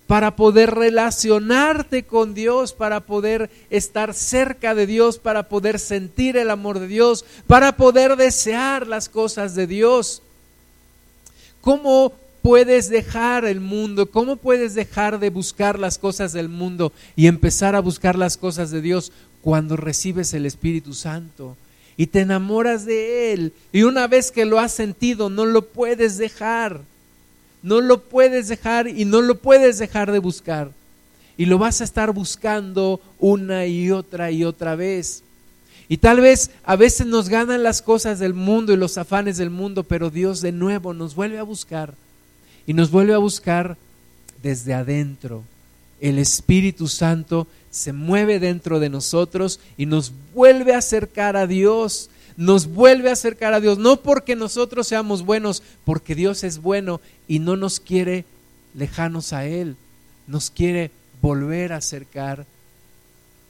para 0.09 0.37
poder 0.37 0.71
relacionarte 0.71 2.03
con 2.03 2.33
Dios, 2.33 2.73
para 2.73 3.01
poder 3.01 3.51
estar 3.69 4.15
cerca 4.15 4.75
de 4.75 4.87
Dios, 4.87 5.19
para 5.19 5.51
poder 5.51 5.79
sentir 5.79 6.39
el 6.39 6.49
amor 6.49 6.79
de 6.79 6.87
Dios, 6.87 7.27
para 7.47 7.77
poder 7.77 8.17
desear 8.17 8.87
las 8.87 9.11
cosas 9.11 9.55
de 9.55 9.67
Dios. 9.67 10.23
¿Cómo 11.61 12.15
puedes 12.41 12.89
dejar 12.89 13.45
el 13.45 13.61
mundo? 13.61 14.11
¿Cómo 14.11 14.37
puedes 14.37 14.75
dejar 14.75 15.19
de 15.19 15.29
buscar 15.29 15.79
las 15.79 15.99
cosas 15.99 16.33
del 16.33 16.49
mundo 16.49 16.91
y 17.15 17.27
empezar 17.27 17.75
a 17.75 17.81
buscar 17.81 18.17
las 18.17 18.39
cosas 18.39 18.71
de 18.71 18.81
Dios 18.81 19.13
cuando 19.43 19.77
recibes 19.77 20.33
el 20.33 20.47
Espíritu 20.47 20.95
Santo? 20.95 21.55
Y 21.99 22.07
te 22.07 22.21
enamoras 22.21 22.87
de 22.87 23.35
Él. 23.35 23.53
Y 23.73 23.83
una 23.83 24.07
vez 24.07 24.31
que 24.31 24.47
lo 24.47 24.59
has 24.59 24.73
sentido, 24.73 25.29
no 25.29 25.45
lo 25.45 25.67
puedes 25.67 26.17
dejar. 26.17 26.81
No 27.63 27.81
lo 27.81 28.05
puedes 28.05 28.49
dejar 28.49 28.89
y 28.89 29.05
no 29.05 29.21
lo 29.21 29.35
puedes 29.39 29.79
dejar 29.79 30.13
de 30.13 30.21
buscar. 30.21 30.71
Y 31.37 31.47
lo 31.47 31.59
vas 31.59 31.81
a 31.81 31.85
estar 31.85 32.13
buscando 32.13 33.01
una 33.19 33.67
y 33.67 33.91
otra 33.91 34.31
y 34.31 34.45
otra 34.45 34.77
vez. 34.77 35.25
Y 35.89 35.97
tal 35.97 36.21
vez 36.21 36.51
a 36.65 36.77
veces 36.77 37.07
nos 37.07 37.29
ganan 37.29 37.65
las 37.65 37.83
cosas 37.83 38.21
del 38.21 38.33
mundo 38.33 38.73
y 38.73 38.77
los 38.77 38.97
afanes 38.97 39.37
del 39.37 39.51
mundo, 39.51 39.83
pero 39.83 40.09
Dios 40.09 40.41
de 40.41 40.53
nuevo 40.53 40.95
nos 40.95 41.17
vuelve 41.17 41.39
a 41.39 41.43
buscar. 41.43 41.95
Y 42.65 42.75
nos 42.75 42.93
vuelve 42.93 43.15
a 43.15 43.19
buscar 43.19 43.77
desde 44.41 44.73
adentro. 44.73 45.43
El 46.01 46.21
Espíritu 46.21 46.87
Santo 46.87 47.49
se 47.71 47.93
mueve 47.93 48.39
dentro 48.39 48.81
de 48.81 48.89
nosotros 48.89 49.61
y 49.77 49.87
nos 49.87 50.13
vuelve 50.35 50.75
a 50.75 50.79
acercar 50.79 51.37
a 51.37 51.47
Dios 51.47 52.11
nos 52.39 52.69
vuelve 52.69 53.11
a 53.11 53.15
acercar 53.15 53.53
a 53.53 53.61
Dios, 53.61 53.79
no 53.79 53.97
porque 53.97 54.37
nosotros 54.37 54.87
seamos 54.87 55.25
buenos, 55.25 55.65
porque 55.85 56.15
Dios 56.15 56.45
es 56.45 56.63
bueno 56.63 57.01
y 57.27 57.41
no 57.41 57.57
nos 57.57 57.81
quiere 57.81 58.25
lejanos 58.75 59.33
a 59.33 59.45
Él, 59.45 59.75
nos 60.29 60.49
quiere 60.49 60.93
volver 61.21 61.73
a 61.73 61.79
acercar 61.79 62.47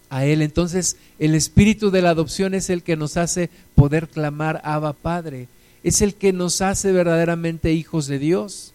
a 0.09 0.25
Él. 0.25 0.41
Entonces 0.41 0.97
el 1.19 1.35
espíritu 1.35 1.91
de 1.91 2.01
la 2.01 2.11
adopción 2.11 2.55
es 2.55 2.71
el 2.71 2.83
que 2.83 2.97
nos 2.97 3.19
hace 3.19 3.51
poder 3.75 4.09
clamar 4.09 4.63
Abba 4.65 4.95
Padre, 4.95 5.49
es 5.83 6.01
el 6.01 6.15
que 6.15 6.33
nos 6.33 6.63
hace 6.63 6.91
verdaderamente 6.91 7.75
hijos 7.75 8.07
de 8.07 8.19
Dios. 8.19 8.73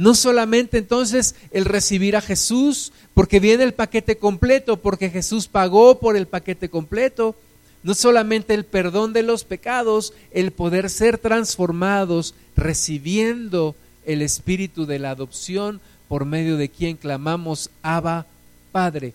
No 0.00 0.14
solamente 0.14 0.78
entonces 0.78 1.34
el 1.50 1.66
recibir 1.66 2.16
a 2.16 2.22
Jesús, 2.22 2.90
porque 3.12 3.38
viene 3.38 3.64
el 3.64 3.74
paquete 3.74 4.16
completo, 4.16 4.78
porque 4.78 5.10
Jesús 5.10 5.46
pagó 5.46 5.98
por 5.98 6.16
el 6.16 6.26
paquete 6.26 6.70
completo. 6.70 7.36
No 7.82 7.92
solamente 7.92 8.54
el 8.54 8.64
perdón 8.64 9.12
de 9.12 9.22
los 9.22 9.44
pecados, 9.44 10.14
el 10.30 10.52
poder 10.52 10.88
ser 10.88 11.18
transformados 11.18 12.34
recibiendo 12.56 13.74
el 14.06 14.22
espíritu 14.22 14.86
de 14.86 15.00
la 15.00 15.10
adopción 15.10 15.82
por 16.08 16.24
medio 16.24 16.56
de 16.56 16.70
quien 16.70 16.96
clamamos 16.96 17.68
Abba 17.82 18.24
Padre. 18.72 19.12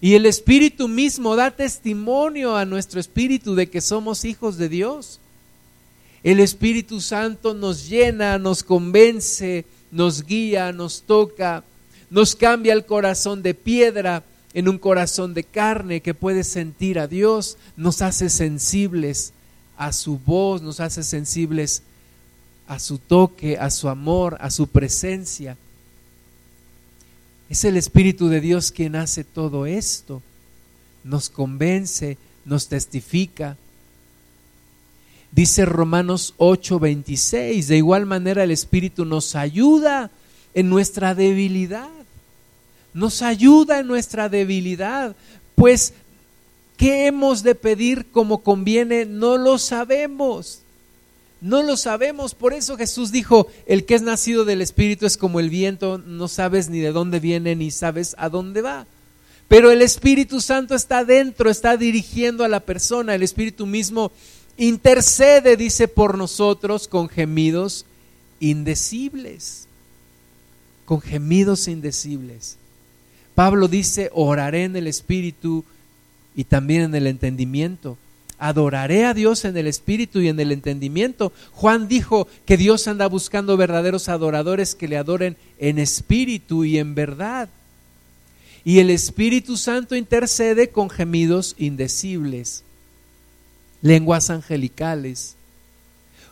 Y 0.00 0.14
el 0.14 0.26
Espíritu 0.26 0.88
mismo 0.88 1.36
da 1.36 1.52
testimonio 1.52 2.56
a 2.56 2.64
nuestro 2.64 2.98
espíritu 2.98 3.54
de 3.54 3.70
que 3.70 3.80
somos 3.80 4.24
hijos 4.24 4.58
de 4.58 4.68
Dios. 4.68 5.20
El 6.24 6.40
Espíritu 6.40 7.00
Santo 7.00 7.54
nos 7.54 7.88
llena, 7.88 8.36
nos 8.38 8.64
convence, 8.64 9.64
nos 9.94 10.24
guía, 10.24 10.72
nos 10.72 11.02
toca, 11.02 11.62
nos 12.10 12.34
cambia 12.34 12.72
el 12.72 12.84
corazón 12.84 13.42
de 13.42 13.54
piedra 13.54 14.24
en 14.52 14.68
un 14.68 14.76
corazón 14.76 15.34
de 15.34 15.44
carne 15.44 16.00
que 16.00 16.14
puede 16.14 16.42
sentir 16.42 16.98
a 16.98 17.06
Dios, 17.06 17.56
nos 17.76 18.02
hace 18.02 18.28
sensibles 18.28 19.32
a 19.76 19.92
su 19.92 20.18
voz, 20.18 20.62
nos 20.62 20.80
hace 20.80 21.04
sensibles 21.04 21.82
a 22.66 22.80
su 22.80 22.98
toque, 22.98 23.56
a 23.56 23.70
su 23.70 23.88
amor, 23.88 24.36
a 24.40 24.50
su 24.50 24.66
presencia. 24.66 25.56
Es 27.48 27.64
el 27.64 27.76
Espíritu 27.76 28.28
de 28.28 28.40
Dios 28.40 28.72
quien 28.72 28.96
hace 28.96 29.22
todo 29.22 29.64
esto. 29.64 30.22
Nos 31.04 31.30
convence, 31.30 32.18
nos 32.44 32.66
testifica. 32.66 33.56
Dice 35.34 35.64
Romanos 35.64 36.34
8:26, 36.38 37.66
de 37.66 37.76
igual 37.76 38.06
manera 38.06 38.44
el 38.44 38.52
Espíritu 38.52 39.04
nos 39.04 39.34
ayuda 39.34 40.12
en 40.54 40.70
nuestra 40.70 41.16
debilidad. 41.16 41.90
Nos 42.92 43.20
ayuda 43.20 43.80
en 43.80 43.88
nuestra 43.88 44.28
debilidad, 44.28 45.16
pues 45.56 45.94
¿qué 46.76 47.06
hemos 47.06 47.42
de 47.42 47.56
pedir 47.56 48.06
como 48.12 48.44
conviene? 48.44 49.06
No 49.06 49.36
lo 49.36 49.58
sabemos. 49.58 50.60
No 51.40 51.64
lo 51.64 51.76
sabemos, 51.76 52.34
por 52.36 52.54
eso 52.54 52.76
Jesús 52.76 53.10
dijo, 53.10 53.48
el 53.66 53.84
que 53.84 53.96
es 53.96 54.02
nacido 54.02 54.44
del 54.44 54.62
Espíritu 54.62 55.04
es 55.04 55.16
como 55.16 55.40
el 55.40 55.50
viento, 55.50 55.98
no 55.98 56.28
sabes 56.28 56.70
ni 56.70 56.78
de 56.78 56.92
dónde 56.92 57.18
viene 57.18 57.56
ni 57.56 57.72
sabes 57.72 58.14
a 58.18 58.28
dónde 58.28 58.62
va. 58.62 58.86
Pero 59.48 59.72
el 59.72 59.82
Espíritu 59.82 60.40
Santo 60.40 60.74
está 60.74 61.04
dentro, 61.04 61.50
está 61.50 61.76
dirigiendo 61.76 62.44
a 62.44 62.48
la 62.48 62.60
persona, 62.60 63.14
el 63.14 63.22
Espíritu 63.24 63.66
mismo 63.66 64.10
intercede, 64.56 65.56
dice, 65.56 65.88
por 65.88 66.16
nosotros 66.18 66.88
con 66.88 67.08
gemidos 67.08 67.86
indecibles, 68.40 69.66
con 70.84 71.00
gemidos 71.00 71.68
indecibles. 71.68 72.56
Pablo 73.34 73.68
dice, 73.68 74.10
oraré 74.12 74.64
en 74.64 74.76
el 74.76 74.86
Espíritu 74.86 75.64
y 76.36 76.44
también 76.44 76.82
en 76.82 76.94
el 76.94 77.06
entendimiento 77.06 77.96
adoraré 78.38 79.06
a 79.06 79.14
Dios 79.14 79.44
en 79.44 79.56
el 79.56 79.66
espíritu 79.66 80.20
y 80.20 80.28
en 80.28 80.38
el 80.38 80.52
entendimiento. 80.52 81.32
Juan 81.52 81.88
dijo 81.88 82.28
que 82.44 82.56
Dios 82.56 82.86
anda 82.88 83.06
buscando 83.06 83.56
verdaderos 83.56 84.08
adoradores 84.08 84.74
que 84.74 84.88
le 84.88 84.96
adoren 84.96 85.36
en 85.58 85.78
espíritu 85.78 86.64
y 86.64 86.78
en 86.78 86.94
verdad. 86.94 87.48
Y 88.64 88.78
el 88.78 88.90
Espíritu 88.90 89.56
Santo 89.56 89.94
intercede 89.94 90.68
con 90.68 90.88
gemidos 90.88 91.54
indecibles, 91.58 92.64
lenguas 93.84 94.30
angelicales, 94.30 95.36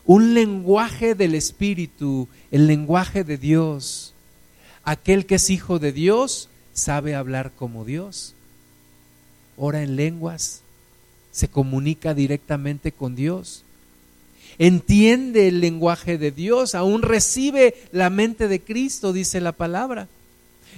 un 0.06 0.32
lenguaje 0.32 1.14
del 1.14 1.34
Espíritu, 1.34 2.26
el 2.50 2.66
lenguaje 2.66 3.24
de 3.24 3.36
Dios. 3.36 4.14
Aquel 4.84 5.26
que 5.26 5.34
es 5.34 5.50
hijo 5.50 5.78
de 5.78 5.92
Dios 5.92 6.48
sabe 6.72 7.14
hablar 7.14 7.52
como 7.54 7.84
Dios. 7.84 8.34
Ora 9.58 9.82
en 9.82 9.96
lenguas, 9.96 10.62
se 11.30 11.46
comunica 11.46 12.14
directamente 12.14 12.90
con 12.90 13.14
Dios. 13.14 13.64
Entiende 14.56 15.48
el 15.48 15.60
lenguaje 15.60 16.16
de 16.16 16.30
Dios, 16.30 16.74
aún 16.74 17.02
recibe 17.02 17.74
la 17.92 18.08
mente 18.08 18.48
de 18.48 18.62
Cristo, 18.62 19.12
dice 19.12 19.42
la 19.42 19.52
palabra. 19.52 20.08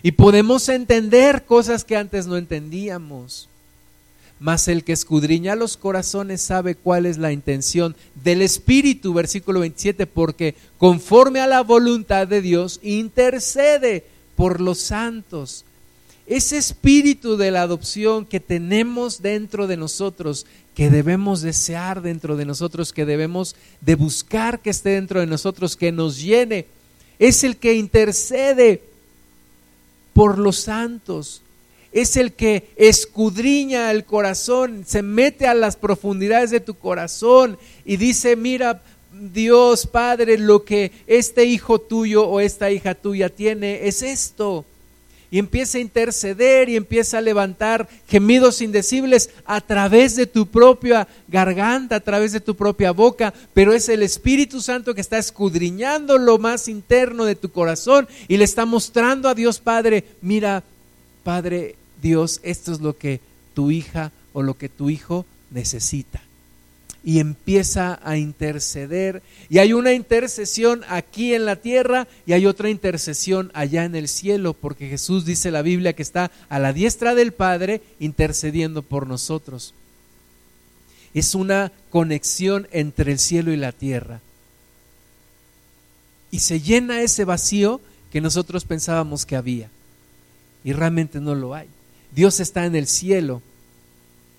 Y 0.02 0.10
podemos 0.10 0.68
entender 0.68 1.44
cosas 1.44 1.84
que 1.84 1.96
antes 1.96 2.26
no 2.26 2.37
entendíamos. 2.37 3.48
Mas 4.44 4.68
el 4.68 4.85
que 4.85 4.92
escudriña 4.92 5.57
los 5.57 5.78
corazones 5.78 6.42
sabe 6.42 6.74
cuál 6.74 7.07
es 7.07 7.16
la 7.16 7.33
intención 7.33 7.96
del 8.22 8.42
Espíritu, 8.42 9.14
versículo 9.14 9.61
27, 9.61 10.07
porque 10.07 10.54
conforme 10.76 11.40
a 11.40 11.46
la 11.46 11.62
voluntad 11.62 12.28
de 12.28 12.42
Dios 12.42 12.78
intercede 12.83 14.04
por 14.37 14.61
los 14.61 14.80
santos. 14.80 15.64
Ese 16.26 16.59
espíritu 16.59 17.38
de 17.38 17.52
la 17.52 17.62
adopción 17.62 18.26
que 18.26 18.38
tenemos 18.38 19.22
dentro 19.22 19.66
de 19.66 19.78
nosotros, 19.78 20.44
que 20.74 20.90
debemos 20.90 21.40
desear 21.40 22.02
dentro 22.02 22.37
de 22.37 22.44
nosotros, 22.44 22.92
que 22.92 23.07
debemos 23.07 23.57
de 23.80 23.94
buscar 23.94 24.61
que 24.61 24.68
esté 24.68 24.90
dentro 24.90 25.20
de 25.20 25.26
nosotros, 25.26 25.74
que 25.74 25.90
nos 25.90 26.20
llene, 26.20 26.66
es 27.18 27.44
el 27.44 27.57
que 27.57 27.76
intercede 27.76 28.83
por 30.12 30.38
los 30.38 30.59
santos, 30.59 31.40
es 31.94 32.16
el 32.16 32.33
que 32.33 32.68
escudriña 32.76 33.90
el 33.92 34.04
corazón, 34.04 34.85
se 34.87 35.00
mete 35.00 35.46
a 35.46 35.54
las 35.54 35.76
profundidades 35.76 36.50
de 36.50 36.61
tu 36.61 36.74
corazón 36.74 37.57
y 37.85 37.96
dice, 37.96 38.35
mira, 38.35 38.83
Dios 39.12 39.87
Padre, 39.87 40.37
lo 40.37 40.64
que 40.64 40.90
este 41.07 41.44
hijo 41.44 41.80
tuyo 41.80 42.26
o 42.26 42.40
esta 42.40 42.72
hija 42.72 42.96
tuya 42.96 43.28
tiene 43.28 43.87
es 43.87 44.02
esto 44.02 44.64
y 45.30 45.38
empieza 45.38 45.78
a 45.78 45.83
interceder 45.83 46.68
y 46.68 46.76
empieza 46.76 47.18
a 47.18 47.20
levantar 47.20 47.88
gemidos 48.09 48.61
indecibles 48.61 49.30
a 49.44 49.61
través 49.61 50.16
de 50.16 50.26
tu 50.26 50.46
propia 50.46 51.07
garganta, 51.28 51.96
a 51.96 52.00
través 52.00 52.33
de 52.33 52.40
tu 52.40 52.57
propia 52.57 52.90
boca, 52.90 53.33
pero 53.52 53.72
es 53.72 53.88
el 53.88 54.02
Espíritu 54.02 54.61
Santo 54.61 54.94
que 54.94 55.00
está 55.00 55.18
escudriñando 55.18 56.18
lo 56.18 56.38
más 56.38 56.66
interno 56.66 57.24
de 57.24 57.37
tu 57.37 57.50
corazón 57.50 58.09
y 58.26 58.37
le 58.37 58.44
está 58.44 58.64
mostrando 58.64 59.28
a 59.28 59.35
Dios 59.35 59.61
Padre, 59.61 60.04
mira, 60.22 60.62
Padre 61.22 61.76
Dios, 62.02 62.40
esto 62.42 62.72
es 62.72 62.80
lo 62.80 62.96
que 62.96 63.20
tu 63.54 63.70
hija 63.70 64.12
o 64.33 64.42
lo 64.42 64.54
que 64.54 64.68
tu 64.68 64.90
hijo 64.90 65.26
necesita 65.50 66.22
y 67.04 67.20
empieza 67.20 68.00
a 68.02 68.16
interceder. 68.16 69.22
Y 69.50 69.59
hay 69.59 69.74
una 69.74 69.92
intercesión 69.92 70.83
aquí 70.88 71.35
en 71.35 71.44
la 71.44 71.57
tierra 71.57 72.09
y 72.26 72.33
hay 72.33 72.46
otra 72.46 72.70
intercesión 72.70 73.50
allá 73.54 73.85
en 73.85 73.94
el 73.94 74.09
cielo, 74.09 74.54
porque 74.54 74.88
Jesús 74.88 75.26
dice 75.26 75.50
la 75.50 75.62
Biblia 75.62 75.92
que 75.92 76.02
está 76.02 76.30
a 76.48 76.59
la 76.59 76.72
diestra 76.72 77.14
del 77.14 77.33
Padre 77.33 77.83
intercediendo 78.00 78.83
por 78.83 79.07
nosotros. 79.07 79.74
Es 81.12 81.35
una 81.35 81.70
conexión 81.90 82.66
entre 82.72 83.12
el 83.12 83.18
cielo 83.18 83.52
y 83.52 83.57
la 83.57 83.72
tierra. 83.72 84.20
Y 86.30 86.40
se 86.40 86.61
llena 86.61 87.02
ese 87.02 87.24
vacío 87.24 87.80
que 88.11 88.20
nosotros 88.20 88.64
pensábamos 88.64 89.26
que 89.26 89.37
había. 89.37 89.68
Y 90.64 90.72
realmente 90.72 91.20
no 91.20 91.35
lo 91.35 91.54
hay. 91.54 91.68
Dios 92.14 92.40
está 92.40 92.66
en 92.66 92.77
el 92.77 92.87
cielo, 92.87 93.42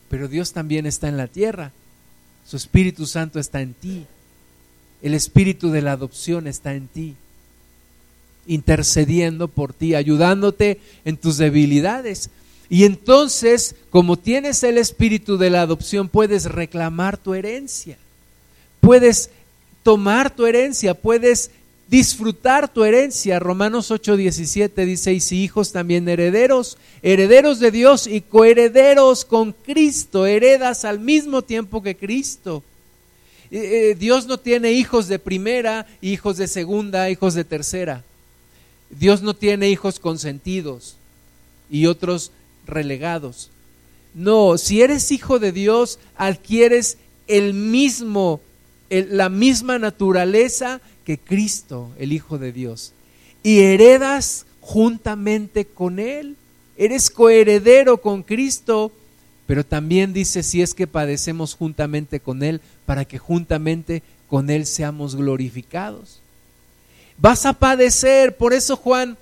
pero 0.09 0.27
Dios 0.27 0.53
también 0.53 0.85
está 0.85 1.07
en 1.07 1.17
la 1.17 1.27
tierra 1.27 1.71
su 2.45 2.57
Espíritu 2.57 3.07
Santo 3.07 3.39
está 3.39 3.61
en 3.61 3.73
ti. 3.73 4.05
El 5.01 5.13
Espíritu 5.13 5.71
de 5.71 5.81
la 5.81 5.93
adopción 5.93 6.47
está 6.47 6.73
en 6.75 6.87
ti, 6.87 7.15
intercediendo 8.45 9.47
por 9.47 9.73
ti, 9.73 9.95
ayudándote 9.95 10.79
en 11.05 11.17
tus 11.17 11.37
debilidades. 11.37 12.29
Y 12.69 12.85
entonces, 12.85 13.75
como 13.89 14.17
tienes 14.17 14.63
el 14.63 14.77
Espíritu 14.77 15.37
de 15.37 15.49
la 15.49 15.61
adopción, 15.61 16.07
puedes 16.07 16.45
reclamar 16.45 17.17
tu 17.17 17.33
herencia, 17.33 17.97
puedes 18.79 19.31
tomar 19.81 20.35
tu 20.35 20.45
herencia, 20.45 20.93
puedes 20.93 21.49
disfrutar 21.87 22.71
tu 22.71 22.83
herencia. 22.83 23.39
Romanos 23.39 23.91
8:17 23.91 24.85
dice, 24.85 25.13
y 25.13 25.19
si 25.19 25.43
hijos 25.43 25.71
también 25.71 26.07
herederos, 26.07 26.77
herederos 27.01 27.59
de 27.59 27.71
Dios 27.71 28.07
y 28.07 28.21
coherederos 28.21 29.25
con 29.25 29.53
Cristo, 29.53 30.25
heredas 30.25 30.85
al 30.85 30.99
mismo 30.99 31.41
tiempo 31.41 31.81
que 31.81 31.95
Cristo. 31.95 32.63
Eh, 33.51 33.91
eh, 33.91 33.95
Dios 33.95 34.25
no 34.25 34.39
tiene 34.39 34.71
hijos 34.71 35.07
de 35.07 35.19
primera, 35.19 35.85
hijos 36.01 36.37
de 36.37 36.47
segunda, 36.47 37.09
hijos 37.09 37.35
de 37.35 37.43
tercera. 37.43 38.03
Dios 38.89 39.21
no 39.21 39.35
tiene 39.35 39.69
hijos 39.69 39.99
consentidos 39.99 40.95
y 41.69 41.85
otros 41.85 42.31
relegados. 42.65 43.51
No, 44.13 44.57
si 44.57 44.81
eres 44.81 45.11
hijo 45.11 45.39
de 45.39 45.51
Dios, 45.51 45.99
adquieres 46.15 46.97
el 47.27 47.53
mismo, 47.53 48.39
la 48.89 49.29
misma 49.29 49.77
naturaleza 49.77 50.79
que 51.05 51.17
Cristo, 51.17 51.91
el 51.97 52.11
Hijo 52.11 52.37
de 52.37 52.51
Dios, 52.51 52.91
y 53.43 53.59
heredas 53.59 54.45
juntamente 54.59 55.65
con 55.65 55.99
Él. 55.99 56.35
Eres 56.77 57.09
coheredero 57.09 58.01
con 58.01 58.23
Cristo, 58.23 58.91
pero 59.45 59.63
también 59.63 60.11
dice 60.11 60.43
si 60.43 60.61
es 60.61 60.73
que 60.73 60.87
padecemos 60.87 61.53
juntamente 61.53 62.19
con 62.19 62.43
Él, 62.43 62.59
para 62.85 63.05
que 63.05 63.19
juntamente 63.19 64.01
con 64.27 64.49
Él 64.49 64.65
seamos 64.65 65.15
glorificados. 65.15 66.19
Vas 67.17 67.45
a 67.45 67.53
padecer. 67.53 68.35
Por 68.35 68.53
eso 68.53 68.75
Juan, 68.75 69.17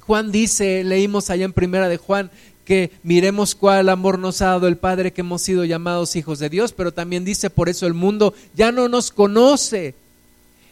Juan 0.00 0.32
dice, 0.32 0.84
leímos 0.84 1.30
allá 1.30 1.44
en 1.44 1.52
primera 1.52 1.88
de 1.88 1.96
Juan, 1.96 2.30
que 2.64 2.90
miremos 3.02 3.54
cuál 3.54 3.88
amor 3.88 4.18
nos 4.18 4.42
ha 4.42 4.46
dado 4.46 4.68
el 4.68 4.76
Padre, 4.76 5.12
que 5.12 5.22
hemos 5.22 5.40
sido 5.40 5.64
llamados 5.64 6.16
hijos 6.16 6.38
de 6.38 6.50
Dios, 6.50 6.72
pero 6.72 6.92
también 6.92 7.24
dice, 7.24 7.48
por 7.48 7.68
eso 7.68 7.86
el 7.86 7.94
mundo 7.94 8.34
ya 8.54 8.72
no 8.72 8.88
nos 8.88 9.10
conoce, 9.10 9.94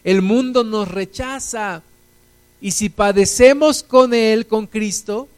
el 0.07 0.23
mundo 0.23 0.63
nos 0.63 0.87
rechaza. 0.89 1.83
Y 2.61 2.71
si 2.71 2.89
padecemos 2.89 3.83
con 3.83 4.15
Él, 4.15 4.47
con 4.47 4.69
Cristo, 4.69 5.29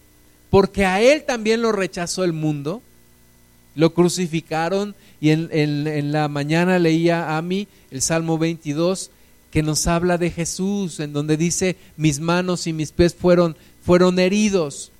porque 0.51 0.85
a 0.85 1.01
Él 1.01 1.25
también 1.25 1.63
lo 1.63 1.73
rechazó 1.73 2.23
el 2.23 2.35
mundo, 2.35 2.83
lo 3.75 3.95
crucificaron 3.95 4.95
y 5.23 5.31
en, 5.31 6.13
la 6.13 6.29
mañana 6.29 6.79
leía 6.79 7.37
a 7.37 7.43
mí 7.43 7.67
el 7.91 8.03
Salmo 8.03 8.37
22 8.37 9.11
que 9.51 9.63
nos 9.63 9.87
habla 9.87 10.19
de 10.19 10.31
Jesús, 10.31 11.01
en 11.01 11.15
donde 11.15 11.39
dice, 11.39 11.77
mis 11.97 12.21
manos 12.21 12.67
y 12.67 12.75
mis 12.75 12.93
pies 12.93 13.15
fueron, 13.15 13.57
fueron 13.83 14.19
heridos 14.19 14.93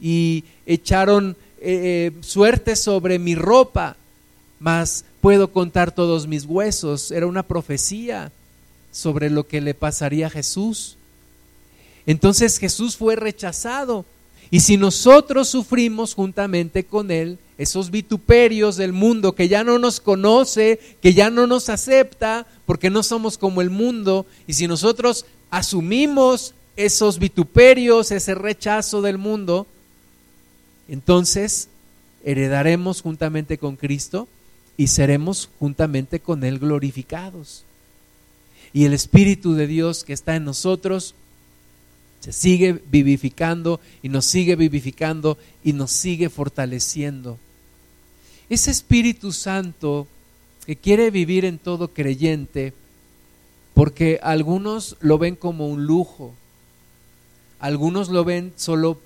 y 0.00 0.44
echaron 0.64 1.36
eh, 1.60 2.12
eh, 2.16 2.22
suerte 2.22 2.74
sobre 2.74 3.18
mi 3.18 3.34
ropa, 3.34 3.96
mas 4.58 5.04
puedo 5.20 5.52
contar 5.52 5.92
todos 5.92 6.26
mis 6.26 6.46
huesos. 6.46 7.10
Era 7.10 7.26
una 7.26 7.42
profecía 7.42 8.32
sobre 8.96 9.28
lo 9.28 9.46
que 9.46 9.60
le 9.60 9.74
pasaría 9.74 10.28
a 10.28 10.30
Jesús. 10.30 10.96
Entonces 12.06 12.56
Jesús 12.56 12.96
fue 12.96 13.14
rechazado. 13.14 14.06
Y 14.50 14.60
si 14.60 14.78
nosotros 14.78 15.48
sufrimos 15.48 16.14
juntamente 16.14 16.84
con 16.84 17.10
Él 17.10 17.38
esos 17.58 17.90
vituperios 17.90 18.76
del 18.76 18.94
mundo 18.94 19.34
que 19.34 19.48
ya 19.48 19.64
no 19.64 19.78
nos 19.78 20.00
conoce, 20.00 20.80
que 21.02 21.12
ya 21.12 21.28
no 21.28 21.46
nos 21.46 21.68
acepta, 21.68 22.46
porque 22.64 22.88
no 22.88 23.02
somos 23.02 23.36
como 23.36 23.60
el 23.60 23.68
mundo, 23.68 24.24
y 24.46 24.54
si 24.54 24.66
nosotros 24.66 25.26
asumimos 25.50 26.54
esos 26.76 27.18
vituperios, 27.18 28.10
ese 28.10 28.34
rechazo 28.34 29.02
del 29.02 29.18
mundo, 29.18 29.66
entonces 30.88 31.68
heredaremos 32.24 33.02
juntamente 33.02 33.58
con 33.58 33.76
Cristo 33.76 34.26
y 34.78 34.86
seremos 34.86 35.50
juntamente 35.58 36.18
con 36.18 36.44
Él 36.44 36.58
glorificados. 36.58 37.66
Y 38.76 38.84
el 38.84 38.92
Espíritu 38.92 39.54
de 39.54 39.66
Dios 39.66 40.04
que 40.04 40.12
está 40.12 40.36
en 40.36 40.44
nosotros 40.44 41.14
se 42.20 42.30
sigue 42.30 42.78
vivificando 42.90 43.80
y 44.02 44.10
nos 44.10 44.26
sigue 44.26 44.54
vivificando 44.54 45.38
y 45.64 45.72
nos 45.72 45.90
sigue 45.90 46.28
fortaleciendo. 46.28 47.38
Ese 48.50 48.70
Espíritu 48.70 49.32
Santo 49.32 50.06
que 50.66 50.76
quiere 50.76 51.10
vivir 51.10 51.46
en 51.46 51.58
todo 51.58 51.88
creyente, 51.88 52.74
porque 53.72 54.20
algunos 54.22 54.98
lo 55.00 55.16
ven 55.16 55.36
como 55.36 55.68
un 55.68 55.86
lujo, 55.86 56.34
algunos 57.58 58.10
lo 58.10 58.26
ven 58.26 58.52
solo 58.56 59.00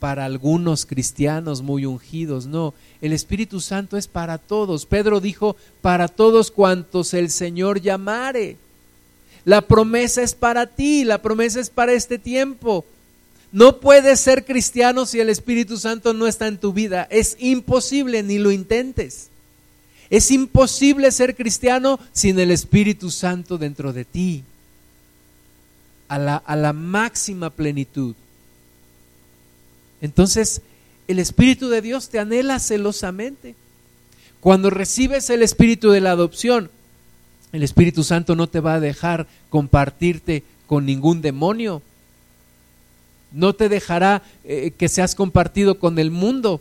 para 0.00 0.24
algunos 0.24 0.84
cristianos 0.84 1.62
muy 1.62 1.86
ungidos, 1.86 2.46
no, 2.46 2.74
el 3.00 3.12
Espíritu 3.12 3.60
Santo 3.60 3.96
es 3.96 4.08
para 4.08 4.38
todos. 4.38 4.84
Pedro 4.84 5.20
dijo, 5.20 5.54
para 5.80 6.08
todos 6.08 6.50
cuantos 6.50 7.14
el 7.14 7.30
Señor 7.30 7.80
llamare. 7.80 8.56
La 9.44 9.62
promesa 9.62 10.22
es 10.22 10.34
para 10.34 10.66
ti, 10.66 11.04
la 11.04 11.20
promesa 11.20 11.60
es 11.60 11.70
para 11.70 11.92
este 11.92 12.18
tiempo. 12.18 12.84
No 13.50 13.80
puedes 13.80 14.20
ser 14.20 14.44
cristiano 14.44 15.04
si 15.04 15.20
el 15.20 15.28
Espíritu 15.28 15.76
Santo 15.76 16.14
no 16.14 16.26
está 16.26 16.46
en 16.46 16.58
tu 16.58 16.72
vida. 16.72 17.06
Es 17.10 17.36
imposible, 17.38 18.22
ni 18.22 18.38
lo 18.38 18.50
intentes. 18.50 19.28
Es 20.08 20.30
imposible 20.30 21.10
ser 21.10 21.34
cristiano 21.34 21.98
sin 22.12 22.38
el 22.38 22.50
Espíritu 22.50 23.10
Santo 23.10 23.58
dentro 23.58 23.92
de 23.92 24.04
ti. 24.04 24.44
A 26.08 26.18
la, 26.18 26.42
la 26.46 26.72
máxima 26.72 27.50
plenitud. 27.50 28.14
Entonces, 30.00 30.62
el 31.08 31.18
Espíritu 31.18 31.68
de 31.68 31.82
Dios 31.82 32.08
te 32.08 32.18
anhela 32.18 32.58
celosamente. 32.58 33.54
Cuando 34.40 34.70
recibes 34.70 35.30
el 35.30 35.42
Espíritu 35.42 35.90
de 35.90 36.00
la 36.00 36.12
adopción, 36.12 36.70
el 37.52 37.62
Espíritu 37.62 38.02
Santo 38.02 38.34
no 38.34 38.48
te 38.48 38.60
va 38.60 38.74
a 38.74 38.80
dejar 38.80 39.26
compartirte 39.50 40.42
con 40.66 40.86
ningún 40.86 41.22
demonio. 41.22 41.82
No 43.30 43.54
te 43.54 43.68
dejará 43.68 44.22
eh, 44.44 44.72
que 44.76 44.88
seas 44.88 45.14
compartido 45.14 45.78
con 45.78 45.98
el 45.98 46.10
mundo. 46.10 46.60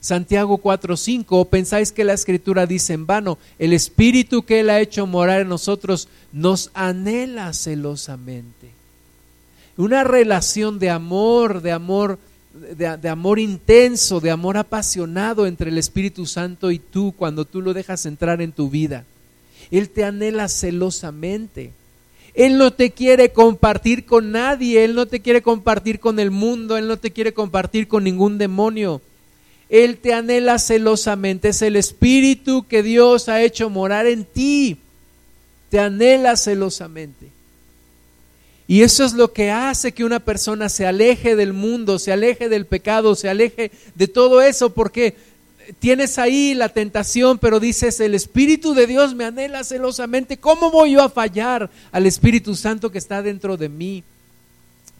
Santiago 0.00 0.58
4:5, 0.58 1.26
o 1.30 1.44
pensáis 1.44 1.92
que 1.92 2.04
la 2.04 2.12
escritura 2.12 2.66
dice 2.66 2.92
en 2.92 3.06
vano, 3.06 3.38
el 3.58 3.72
Espíritu 3.72 4.42
que 4.42 4.60
Él 4.60 4.70
ha 4.70 4.80
hecho 4.80 5.06
morar 5.06 5.40
en 5.40 5.48
nosotros 5.48 6.08
nos 6.32 6.70
anhela 6.74 7.52
celosamente. 7.52 8.70
Una 9.76 10.02
relación 10.02 10.78
de 10.78 10.90
amor, 10.90 11.62
de 11.62 11.72
amor 11.72 12.18
de, 12.52 13.08
amor 13.08 13.38
intenso, 13.38 14.20
de 14.20 14.30
amor 14.30 14.56
apasionado 14.56 15.46
entre 15.46 15.70
el 15.70 15.78
Espíritu 15.78 16.26
Santo 16.26 16.70
y 16.70 16.78
tú 16.78 17.14
cuando 17.16 17.44
tú 17.44 17.62
lo 17.62 17.72
dejas 17.72 18.04
entrar 18.06 18.42
en 18.42 18.52
tu 18.52 18.68
vida. 18.68 19.04
Él 19.72 19.88
te 19.88 20.04
anhela 20.04 20.48
celosamente. 20.48 21.72
Él 22.34 22.58
no 22.58 22.72
te 22.72 22.92
quiere 22.92 23.32
compartir 23.32 24.04
con 24.06 24.30
nadie, 24.30 24.84
Él 24.84 24.94
no 24.94 25.06
te 25.06 25.20
quiere 25.20 25.42
compartir 25.42 25.98
con 25.98 26.20
el 26.20 26.30
mundo, 26.30 26.76
Él 26.76 26.86
no 26.86 26.98
te 26.98 27.10
quiere 27.10 27.32
compartir 27.32 27.88
con 27.88 28.04
ningún 28.04 28.38
demonio. 28.38 29.00
Él 29.68 29.96
te 29.96 30.12
anhela 30.12 30.58
celosamente, 30.58 31.48
es 31.48 31.62
el 31.62 31.76
Espíritu 31.76 32.66
que 32.68 32.82
Dios 32.82 33.30
ha 33.30 33.42
hecho 33.42 33.70
morar 33.70 34.06
en 34.06 34.26
ti. 34.26 34.76
Te 35.70 35.80
anhela 35.80 36.36
celosamente. 36.36 37.28
Y 38.68 38.82
eso 38.82 39.04
es 39.04 39.14
lo 39.14 39.32
que 39.32 39.50
hace 39.50 39.92
que 39.92 40.04
una 40.04 40.20
persona 40.20 40.68
se 40.68 40.86
aleje 40.86 41.36
del 41.36 41.54
mundo, 41.54 41.98
se 41.98 42.12
aleje 42.12 42.48
del 42.48 42.66
pecado, 42.66 43.14
se 43.14 43.28
aleje 43.28 43.70
de 43.94 44.08
todo 44.08 44.42
eso, 44.42 44.74
porque 44.74 45.16
tienes 45.78 46.18
ahí 46.18 46.54
la 46.54 46.68
tentación, 46.68 47.38
pero 47.38 47.60
dices, 47.60 48.00
el 48.00 48.14
Espíritu 48.14 48.74
de 48.74 48.86
Dios 48.86 49.14
me 49.14 49.24
anhela 49.24 49.64
celosamente. 49.64 50.36
¿Cómo 50.36 50.70
voy 50.70 50.92
yo 50.92 51.02
a 51.02 51.08
fallar 51.08 51.70
al 51.90 52.06
Espíritu 52.06 52.54
Santo 52.54 52.90
que 52.90 52.98
está 52.98 53.22
dentro 53.22 53.56
de 53.56 53.68
mí? 53.68 54.04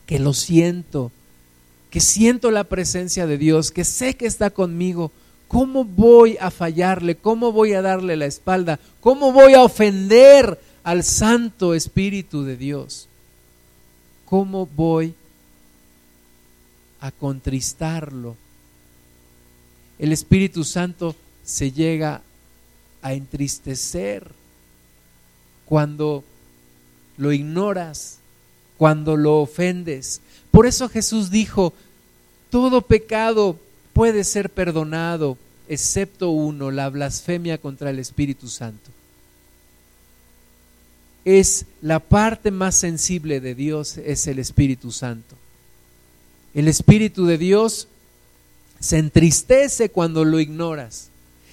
Que 0.07 0.19
lo 0.19 0.35
siento, 0.35 1.11
que 1.91 2.01
siento 2.01 2.51
la 2.51 2.65
presencia 2.65 3.27
de 3.27 3.39
Dios, 3.39 3.71
que 3.71 3.85
sé 3.85 4.15
que 4.15 4.27
está 4.27 4.51
conmigo. 4.51 5.11
¿Cómo 5.49 5.85
voy 5.85 6.39
a 6.41 6.51
fallarle? 6.51 7.17
¿Cómo 7.17 7.53
voy 7.53 7.75
a 7.75 7.83
darle 7.83 8.17
la 8.17 8.27
espalda? 8.27 8.79
¿Cómo 9.01 9.33
voy 9.33 9.55
a 9.55 9.63
ofender 9.63 10.59
al 10.83 11.05
Santo 11.05 11.75
Espíritu 11.75 12.45
de 12.45 12.57
Dios? 12.57 13.09
¿Cómo 14.25 14.67
voy 14.67 15.15
a 17.01 17.11
contristarlo? 17.11 18.37
El 20.03 20.13
Espíritu 20.13 20.65
Santo 20.65 21.17
se 21.43 21.73
llega 21.73 22.21
a 23.01 23.15
entristecer 23.15 24.31
cuando 25.65 26.23
lo 27.17 27.33
ignoras, 27.33 28.19
cuando 28.77 29.17
lo 29.17 29.41
ofendes. 29.41 30.21
Por 30.51 30.67
eso 30.67 30.91
Jesús 30.91 31.31
dijo, 31.31 31.73
todo 32.51 32.83
pecado 32.83 33.57
puede 33.95 34.25
ser 34.25 34.51
perdonado, 34.51 35.39
excepto 35.69 36.29
uno, 36.29 36.71
la 36.71 36.91
blasfemia 36.91 37.57
contra 37.57 37.89
el 37.89 37.99
Espíritu 37.99 38.49
Santo 38.49 38.91
es 41.25 41.67
la 41.81 42.01
parte 42.01 42.51
más 42.51 42.75
sensible 42.75 43.41
de 43.41 43.55
Dios, 43.55 43.97
es 43.99 44.27
el 44.27 44.39
Espíritu 44.39 44.91
Santo. 44.91 45.37
El 46.55 46.69
Espíritu 46.69 47.27
de 47.27 47.39
Dios 47.39 47.89
se 48.83 48.99
entristece 48.99 49.91
cuando 49.91 50.25
lo 50.25 50.41
ignoras, 50.41 51.09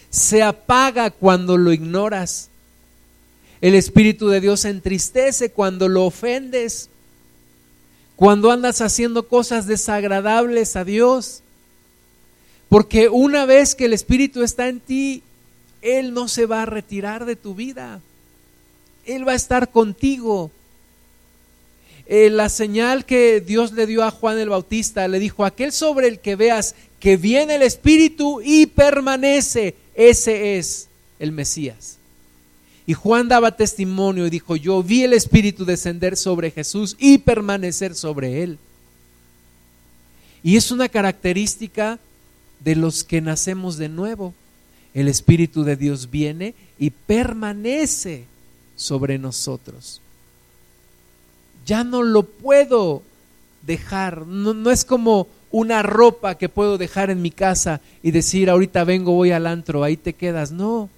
se 0.09 0.41
apaga 0.41 1.11
cuando 1.11 1.57
lo 1.57 1.71
ignoras. 1.71 2.49
El 3.61 3.75
Espíritu 3.75 4.29
de 4.29 4.41
Dios 4.41 4.61
se 4.61 4.69
entristece 4.69 5.51
cuando 5.51 5.87
lo 5.87 6.05
ofendes, 6.05 6.89
cuando 8.15 8.51
andas 8.51 8.81
haciendo 8.81 9.27
cosas 9.27 9.67
desagradables 9.67 10.75
a 10.75 10.83
Dios. 10.83 11.43
Porque 12.67 13.09
una 13.09 13.45
vez 13.45 13.75
que 13.75 13.85
el 13.85 13.93
Espíritu 13.93 14.41
está 14.41 14.67
en 14.67 14.79
ti, 14.79 15.21
Él 15.83 16.15
no 16.15 16.27
se 16.27 16.47
va 16.47 16.63
a 16.63 16.65
retirar 16.65 17.25
de 17.25 17.35
tu 17.35 17.53
vida. 17.53 18.01
Él 19.05 19.27
va 19.27 19.33
a 19.33 19.35
estar 19.35 19.69
contigo. 19.69 20.49
Eh, 22.07 22.31
la 22.31 22.49
señal 22.49 23.05
que 23.05 23.39
Dios 23.39 23.73
le 23.73 23.85
dio 23.85 24.03
a 24.03 24.09
Juan 24.09 24.39
el 24.39 24.49
Bautista, 24.49 25.07
le 25.07 25.19
dijo, 25.19 25.45
aquel 25.45 25.71
sobre 25.71 26.07
el 26.07 26.19
que 26.19 26.35
veas 26.35 26.73
que 26.99 27.17
viene 27.17 27.55
el 27.55 27.61
Espíritu 27.61 28.41
y 28.43 28.65
permanece, 28.65 29.75
ese 29.95 30.57
es 30.57 30.87
el 31.19 31.31
Mesías. 31.31 31.97
Y 32.85 32.93
Juan 32.93 33.27
daba 33.27 33.55
testimonio 33.55 34.25
y 34.25 34.29
dijo, 34.29 34.55
yo 34.55 34.81
vi 34.81 35.03
el 35.03 35.13
Espíritu 35.13 35.63
descender 35.63 36.17
sobre 36.17 36.51
Jesús 36.51 36.95
y 36.99 37.19
permanecer 37.19 37.93
sobre 37.93 38.43
él. 38.43 38.57
Y 40.41 40.57
es 40.57 40.71
una 40.71 40.89
característica 40.89 41.99
de 42.59 42.75
los 42.75 43.03
que 43.03 43.21
nacemos 43.21 43.77
de 43.77 43.89
nuevo. 43.89 44.33
El 44.93 45.07
Espíritu 45.07 45.63
de 45.63 45.75
Dios 45.75 46.09
viene 46.09 46.55
y 46.79 46.89
permanece 46.89 48.25
sobre 48.75 49.19
nosotros. 49.19 50.01
Ya 51.65 51.83
no 51.83 52.01
lo 52.01 52.23
puedo 52.23 53.03
dejar. 53.61 54.25
No, 54.25 54.53
no 54.53 54.71
es 54.71 54.83
como 54.83 55.27
una 55.51 55.81
ropa 55.81 56.35
que 56.35 56.49
puedo 56.49 56.77
dejar 56.77 57.09
en 57.09 57.21
mi 57.21 57.31
casa 57.31 57.81
y 58.03 58.11
decir, 58.11 58.49
ahorita 58.49 58.83
vengo, 58.83 59.13
voy 59.13 59.31
al 59.31 59.47
antro, 59.47 59.83
ahí 59.83 59.97
te 59.97 60.13
quedas. 60.13 60.51
No, 60.51 60.89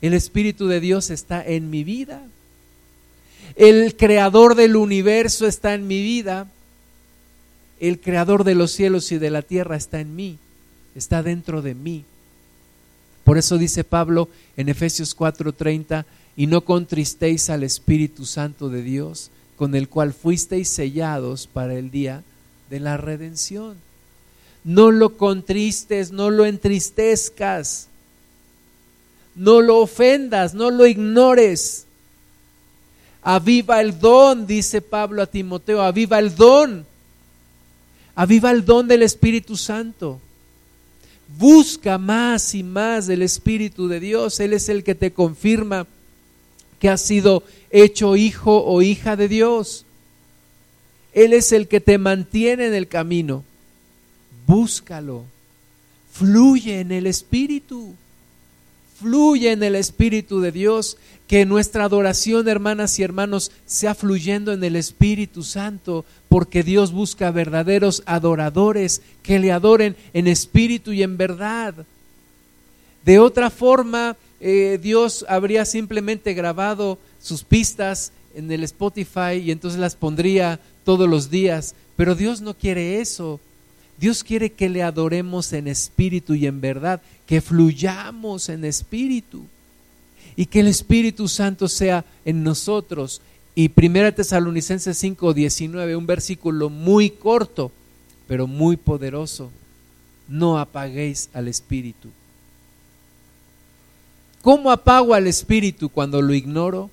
el 0.00 0.14
Espíritu 0.14 0.66
de 0.66 0.80
Dios 0.80 1.10
está 1.10 1.44
en 1.44 1.70
mi 1.70 1.84
vida. 1.84 2.22
El 3.56 3.96
creador 3.96 4.54
del 4.54 4.76
universo 4.76 5.46
está 5.46 5.74
en 5.74 5.86
mi 5.86 6.02
vida. 6.02 6.46
El 7.80 8.00
creador 8.00 8.44
de 8.44 8.54
los 8.54 8.72
cielos 8.72 9.12
y 9.12 9.18
de 9.18 9.30
la 9.30 9.42
tierra 9.42 9.76
está 9.76 10.00
en 10.00 10.16
mí, 10.16 10.38
está 10.94 11.22
dentro 11.22 11.62
de 11.62 11.74
mí. 11.74 12.04
Por 13.22 13.38
eso 13.38 13.58
dice 13.58 13.84
Pablo 13.84 14.28
en 14.56 14.68
Efesios 14.68 15.14
4:30, 15.16 16.04
y 16.36 16.46
no 16.46 16.60
contristéis 16.62 17.50
al 17.50 17.62
Espíritu 17.62 18.24
Santo 18.24 18.68
de 18.68 18.82
Dios, 18.82 19.30
con 19.56 19.74
el 19.74 19.88
cual 19.88 20.12
fuisteis 20.12 20.68
sellados 20.68 21.46
para 21.46 21.74
el 21.74 21.90
día 21.90 22.22
de 22.70 22.80
la 22.80 22.96
redención. 22.96 23.76
No 24.64 24.90
lo 24.90 25.16
contristes, 25.16 26.10
no 26.10 26.30
lo 26.30 26.44
entristezcas, 26.44 27.88
no 29.34 29.60
lo 29.60 29.78
ofendas, 29.78 30.54
no 30.54 30.70
lo 30.70 30.86
ignores. 30.86 31.86
Aviva 33.22 33.80
el 33.80 33.98
don, 33.98 34.46
dice 34.46 34.80
Pablo 34.82 35.22
a 35.22 35.26
Timoteo, 35.26 35.82
aviva 35.82 36.18
el 36.18 36.34
don. 36.34 36.86
Aviva 38.14 38.50
el 38.50 38.64
don 38.64 38.88
del 38.88 39.02
Espíritu 39.02 39.56
Santo. 39.56 40.20
Busca 41.38 41.98
más 41.98 42.54
y 42.54 42.62
más 42.62 43.06
del 43.06 43.22
Espíritu 43.22 43.86
de 43.86 44.00
Dios. 44.00 44.40
Él 44.40 44.54
es 44.54 44.68
el 44.68 44.82
que 44.82 44.94
te 44.94 45.12
confirma 45.12 45.86
que 46.80 46.88
has 46.88 47.00
sido 47.00 47.42
hecho 47.70 48.16
hijo 48.16 48.64
o 48.64 48.82
hija 48.82 49.14
de 49.14 49.28
Dios. 49.28 49.84
Él 51.18 51.32
es 51.32 51.50
el 51.50 51.66
que 51.66 51.80
te 51.80 51.98
mantiene 51.98 52.68
en 52.68 52.74
el 52.74 52.86
camino. 52.86 53.42
Búscalo. 54.46 55.24
Fluye 56.12 56.78
en 56.78 56.92
el 56.92 57.08
Espíritu. 57.08 57.92
Fluye 59.00 59.50
en 59.50 59.64
el 59.64 59.74
Espíritu 59.74 60.40
de 60.40 60.52
Dios. 60.52 60.96
Que 61.26 61.44
nuestra 61.44 61.82
adoración, 61.82 62.46
hermanas 62.46 63.00
y 63.00 63.02
hermanos, 63.02 63.50
sea 63.66 63.96
fluyendo 63.96 64.52
en 64.52 64.62
el 64.62 64.76
Espíritu 64.76 65.42
Santo, 65.42 66.04
porque 66.28 66.62
Dios 66.62 66.92
busca 66.92 67.32
verdaderos 67.32 68.04
adoradores 68.06 69.02
que 69.24 69.40
le 69.40 69.50
adoren 69.50 69.96
en 70.12 70.28
espíritu 70.28 70.92
y 70.92 71.02
en 71.02 71.16
verdad. 71.16 71.74
De 73.04 73.18
otra 73.18 73.50
forma, 73.50 74.16
eh, 74.40 74.78
Dios 74.80 75.26
habría 75.28 75.64
simplemente 75.64 76.32
grabado 76.32 76.96
sus 77.20 77.42
pistas 77.42 78.12
en 78.38 78.50
el 78.52 78.64
Spotify 78.64 79.34
y 79.42 79.50
entonces 79.50 79.80
las 79.80 79.96
pondría 79.96 80.60
todos 80.84 81.08
los 81.08 81.30
días. 81.30 81.74
Pero 81.96 82.14
Dios 82.14 82.40
no 82.40 82.54
quiere 82.54 83.00
eso. 83.00 83.40
Dios 83.98 84.22
quiere 84.22 84.52
que 84.52 84.68
le 84.68 84.82
adoremos 84.82 85.52
en 85.52 85.66
espíritu 85.66 86.34
y 86.34 86.46
en 86.46 86.60
verdad, 86.60 87.02
que 87.26 87.40
fluyamos 87.40 88.48
en 88.48 88.64
espíritu 88.64 89.44
y 90.36 90.46
que 90.46 90.60
el 90.60 90.68
Espíritu 90.68 91.26
Santo 91.26 91.66
sea 91.66 92.04
en 92.24 92.44
nosotros. 92.44 93.20
Y 93.56 93.68
1 93.74 94.14
Tesalonicenses 94.14 94.96
5, 94.96 95.34
19, 95.34 95.96
un 95.96 96.06
versículo 96.06 96.70
muy 96.70 97.10
corto, 97.10 97.72
pero 98.28 98.46
muy 98.46 98.76
poderoso. 98.76 99.50
No 100.28 100.60
apaguéis 100.60 101.28
al 101.32 101.48
Espíritu. 101.48 102.10
¿Cómo 104.42 104.70
apago 104.70 105.12
al 105.12 105.26
Espíritu 105.26 105.88
cuando 105.88 106.22
lo 106.22 106.32
ignoro? 106.32 106.88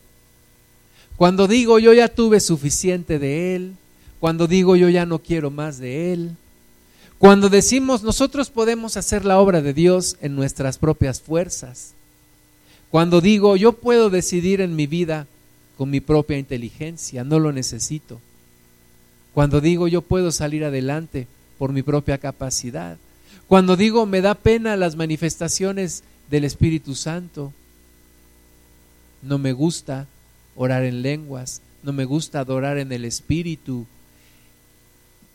Cuando 1.17 1.47
digo 1.47 1.79
yo 1.79 1.93
ya 1.93 2.09
tuve 2.09 2.39
suficiente 2.39 3.19
de 3.19 3.55
Él, 3.55 3.75
cuando 4.19 4.47
digo 4.47 4.75
yo 4.75 4.89
ya 4.89 5.05
no 5.05 5.19
quiero 5.19 5.49
más 5.49 5.77
de 5.77 6.11
Él, 6.13 6.35
cuando 7.17 7.49
decimos 7.49 8.03
nosotros 8.03 8.49
podemos 8.49 8.97
hacer 8.97 9.23
la 9.23 9.39
obra 9.39 9.61
de 9.61 9.73
Dios 9.73 10.17
en 10.21 10.35
nuestras 10.35 10.77
propias 10.77 11.21
fuerzas, 11.21 11.93
cuando 12.91 13.21
digo 13.21 13.55
yo 13.55 13.73
puedo 13.73 14.09
decidir 14.09 14.59
en 14.59 14.75
mi 14.75 14.87
vida 14.87 15.27
con 15.77 15.89
mi 15.89 16.01
propia 16.01 16.37
inteligencia, 16.37 17.23
no 17.23 17.39
lo 17.39 17.53
necesito, 17.53 18.19
cuando 19.33 19.61
digo 19.61 19.87
yo 19.87 20.01
puedo 20.01 20.31
salir 20.31 20.65
adelante 20.65 21.27
por 21.57 21.71
mi 21.71 21.81
propia 21.81 22.17
capacidad, 22.17 22.97
cuando 23.47 23.77
digo 23.77 24.05
me 24.05 24.21
da 24.21 24.35
pena 24.35 24.75
las 24.75 24.95
manifestaciones 24.95 26.03
del 26.29 26.43
Espíritu 26.43 26.95
Santo. 26.95 27.53
No 29.21 29.37
me 29.37 29.53
gusta 29.53 30.07
orar 30.55 30.83
en 30.83 31.01
lenguas, 31.01 31.61
no 31.83 31.93
me 31.93 32.05
gusta 32.05 32.39
adorar 32.39 32.77
en 32.77 32.91
el 32.91 33.05
Espíritu. 33.05 33.85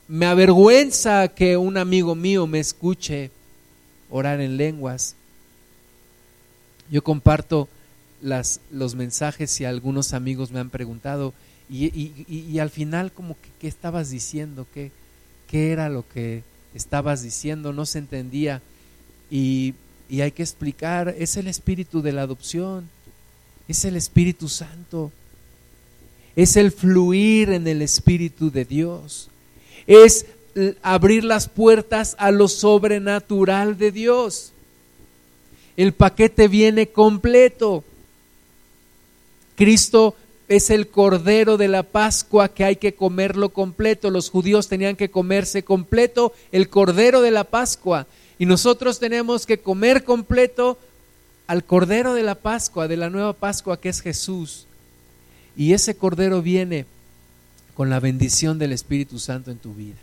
Me 0.08 0.26
avergüenza 0.26 1.28
que 1.28 1.56
un 1.56 1.76
amigo 1.76 2.14
mío 2.14 2.46
me 2.46 2.58
escuche 2.58 3.30
orar 4.10 4.40
en 4.40 4.56
lenguas. 4.56 5.14
Yo 6.90 7.04
comparto 7.04 7.68
las, 8.20 8.60
los 8.70 8.94
mensajes 8.94 9.60
y 9.60 9.64
algunos 9.64 10.12
amigos 10.12 10.50
me 10.50 10.60
han 10.60 10.70
preguntado, 10.70 11.32
y, 11.72 12.58
al 12.58 12.70
final 12.70 13.12
como 13.12 13.34
que, 13.34 13.48
¿qué 13.60 13.68
estabas 13.68 14.10
diciendo? 14.10 14.66
¿Qué, 14.74 14.90
¿Qué 15.46 15.70
era 15.70 15.88
lo 15.88 16.04
que 16.08 16.42
estabas 16.74 17.22
diciendo? 17.22 17.72
No 17.72 17.86
se 17.86 18.00
entendía. 18.00 18.60
Y 19.30 19.74
y 20.10 20.22
hay 20.22 20.32
que 20.32 20.42
explicar, 20.42 21.14
es 21.16 21.36
el 21.36 21.46
espíritu 21.46 22.02
de 22.02 22.10
la 22.10 22.22
adopción, 22.22 22.90
es 23.70 23.84
el 23.84 23.96
Espíritu 23.96 24.48
Santo, 24.48 25.12
es 26.36 26.56
el 26.56 26.72
fluir 26.72 27.50
en 27.50 27.66
el 27.66 27.82
Espíritu 27.82 28.50
de 28.50 28.64
Dios, 28.64 29.28
es 29.86 30.26
abrir 30.82 31.24
las 31.24 31.48
puertas 31.48 32.16
a 32.18 32.30
lo 32.30 32.48
sobrenatural 32.48 33.78
de 33.78 33.92
Dios. 33.92 34.52
El 35.76 35.92
paquete 35.92 36.48
viene 36.48 36.88
completo. 36.88 37.84
Cristo 39.54 40.16
es 40.48 40.70
el 40.70 40.88
cordero 40.88 41.56
de 41.56 41.68
la 41.68 41.84
Pascua 41.84 42.48
que 42.48 42.64
hay 42.64 42.76
que 42.76 42.94
comerlo 42.94 43.50
completo. 43.50 44.10
Los 44.10 44.30
judíos 44.30 44.68
tenían 44.68 44.96
que 44.96 45.10
comerse 45.10 45.62
completo 45.62 46.32
el 46.50 46.68
cordero 46.68 47.22
de 47.22 47.30
la 47.30 47.44
Pascua. 47.44 48.06
Y 48.38 48.46
nosotros 48.46 48.98
tenemos 48.98 49.46
que 49.46 49.58
comer 49.58 50.02
completo 50.02 50.78
al 51.50 51.64
Cordero 51.64 52.14
de 52.14 52.22
la 52.22 52.36
Pascua, 52.36 52.86
de 52.86 52.96
la 52.96 53.10
nueva 53.10 53.32
Pascua 53.32 53.80
que 53.80 53.88
es 53.88 54.02
Jesús. 54.02 54.66
Y 55.56 55.72
ese 55.72 55.96
Cordero 55.96 56.42
viene 56.42 56.86
con 57.74 57.90
la 57.90 57.98
bendición 57.98 58.60
del 58.60 58.70
Espíritu 58.70 59.18
Santo 59.18 59.50
en 59.50 59.58
tu 59.58 59.74
vida. 59.74 59.96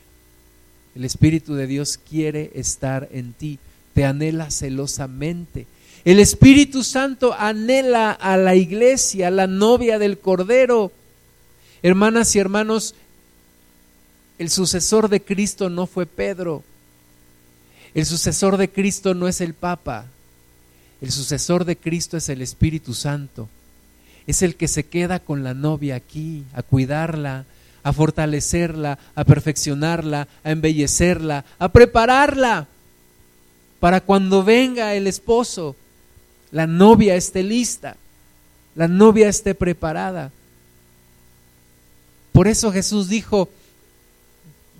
El 0.93 1.05
Espíritu 1.05 1.55
de 1.55 1.65
Dios 1.65 1.97
quiere 1.97 2.51
estar 2.53 3.07
en 3.13 3.31
ti, 3.31 3.59
te 3.93 4.03
anhela 4.03 4.51
celosamente. 4.51 5.67
El 6.03 6.19
Espíritu 6.19 6.83
Santo 6.83 7.33
anhela 7.33 8.11
a 8.11 8.35
la 8.35 8.55
iglesia, 8.55 9.31
la 9.31 9.47
novia 9.47 9.99
del 9.99 10.19
Cordero. 10.19 10.91
Hermanas 11.81 12.35
y 12.35 12.39
hermanos, 12.39 12.93
el 14.37 14.49
sucesor 14.49 15.07
de 15.07 15.21
Cristo 15.21 15.69
no 15.69 15.87
fue 15.87 16.07
Pedro, 16.07 16.61
el 17.93 18.05
sucesor 18.05 18.57
de 18.57 18.69
Cristo 18.69 19.13
no 19.13 19.29
es 19.29 19.39
el 19.39 19.53
Papa, 19.53 20.07
el 21.01 21.11
sucesor 21.11 21.65
de 21.65 21.77
Cristo 21.77 22.17
es 22.17 22.29
el 22.29 22.41
Espíritu 22.41 22.93
Santo. 22.93 23.49
Es 24.25 24.41
el 24.41 24.55
que 24.55 24.67
se 24.67 24.85
queda 24.85 25.19
con 25.19 25.43
la 25.43 25.53
novia 25.53 25.95
aquí, 25.95 26.43
a 26.53 26.63
cuidarla, 26.63 27.45
a 27.83 27.93
fortalecerla, 27.93 28.99
a 29.15 29.23
perfeccionarla, 29.23 30.27
a 30.43 30.51
embellecerla, 30.51 31.45
a 31.59 31.69
prepararla 31.69 32.67
para 33.79 34.01
cuando 34.01 34.43
venga 34.43 34.95
el 34.95 35.07
esposo, 35.07 35.75
la 36.51 36.65
novia 36.65 37.15
esté 37.15 37.43
lista, 37.43 37.95
la 38.75 38.87
novia 38.87 39.29
esté 39.29 39.53
preparada. 39.53 40.31
Por 42.31 42.47
eso 42.47 42.71
Jesús 42.71 43.07
dijo, 43.07 43.49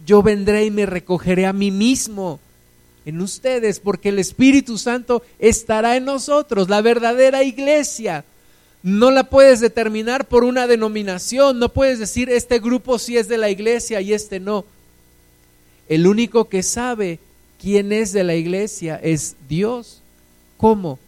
yo 0.06 0.24
vendré 0.24 0.66
y 0.66 0.72
me 0.72 0.86
recogeré 0.86 1.46
a 1.46 1.54
mí 1.54 1.70
mismo 1.70 2.40
en 3.08 3.22
ustedes, 3.22 3.80
porque 3.80 4.10
el 4.10 4.20
Espíritu 4.20 4.78
Santo 4.78 5.24
estará 5.40 5.96
en 5.96 6.04
nosotros, 6.04 6.68
la 6.68 6.82
verdadera 6.82 7.42
iglesia. 7.42 8.26
No 8.84 9.12
la 9.12 9.30
puedes 9.30 9.62
determinar 9.62 10.28
por 10.28 10.44
una 10.44 10.68
denominación, 10.68 11.58
no 11.58 11.70
puedes 11.70 12.00
decir 12.00 12.30
este 12.30 12.60
grupo 12.60 13.00
sí 13.00 13.16
es 13.16 13.30
de 13.30 13.38
la 13.38 13.50
iglesia 13.50 14.02
y 14.02 14.12
este 14.12 14.42
no. 14.42 14.66
El 15.88 16.06
único 16.06 16.50
que 16.50 16.64
sabe 16.64 17.20
quién 17.62 17.94
es 17.94 18.12
de 18.12 18.26
la 18.26 18.36
iglesia 18.36 19.00
es 19.02 19.38
Dios. 19.48 20.02
¿Cómo? 20.58 21.00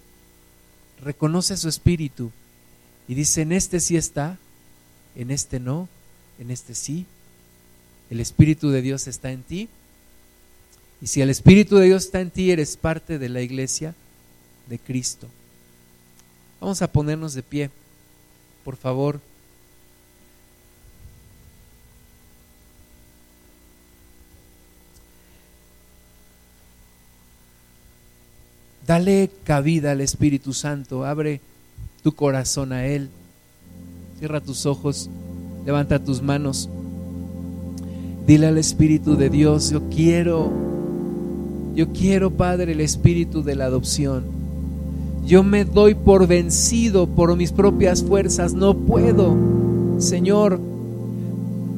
Reconoce 1.03 1.57
su 1.57 1.67
espíritu 1.67 2.31
y 3.09 3.15
dice, 3.15 3.41
en 3.41 3.51
este 3.51 3.81
sí 3.81 3.97
está, 3.97 4.37
en 5.17 5.31
este 5.31 5.59
no, 5.59 5.89
en 6.39 6.49
este 6.49 6.75
sí. 6.75 7.05
El 8.09 8.21
Espíritu 8.21 8.69
de 8.69 8.81
Dios 8.81 9.05
está 9.07 9.33
en 9.33 9.43
ti 9.43 9.67
y 11.01 11.07
si 11.07 11.21
el 11.21 11.29
Espíritu 11.29 11.77
de 11.77 11.85
Dios 11.85 12.05
está 12.05 12.19
en 12.19 12.29
ti, 12.29 12.51
eres 12.51 12.75
parte 12.75 13.17
de 13.17 13.29
la 13.29 13.41
iglesia 13.41 13.95
de 14.67 14.77
Cristo. 14.79 15.27
Vamos 16.59 16.81
a 16.81 16.91
ponernos 16.91 17.33
de 17.33 17.43
pie, 17.43 17.69
por 18.65 18.75
favor. 18.75 19.21
Dale 28.85 29.29
cabida 29.43 29.91
al 29.91 30.01
Espíritu 30.01 30.51
Santo, 30.51 31.05
abre 31.05 31.41
tu 32.03 32.11
corazón 32.13 32.73
a 32.73 32.87
Él. 32.87 33.09
Cierra 34.17 34.41
tus 34.41 34.65
ojos, 34.65 35.09
levanta 35.65 36.03
tus 36.03 36.21
manos. 36.21 36.67
Dile 38.25 38.47
al 38.47 38.57
Espíritu 38.57 39.15
de 39.15 39.29
Dios, 39.29 39.69
yo 39.69 39.87
quiero 39.89 40.68
yo 41.79 41.93
quiero, 41.93 42.31
Padre, 42.31 42.73
el 42.73 42.81
Espíritu 42.81 43.41
de 43.41 43.55
la 43.55 43.63
adopción. 43.63 44.25
Yo 45.25 45.43
me 45.43 45.63
doy 45.63 45.95
por 45.95 46.27
vencido 46.27 47.07
por 47.07 47.37
mis 47.37 47.53
propias 47.53 48.03
fuerzas, 48.03 48.53
no 48.53 48.75
puedo. 48.75 49.33
Señor, 49.97 50.59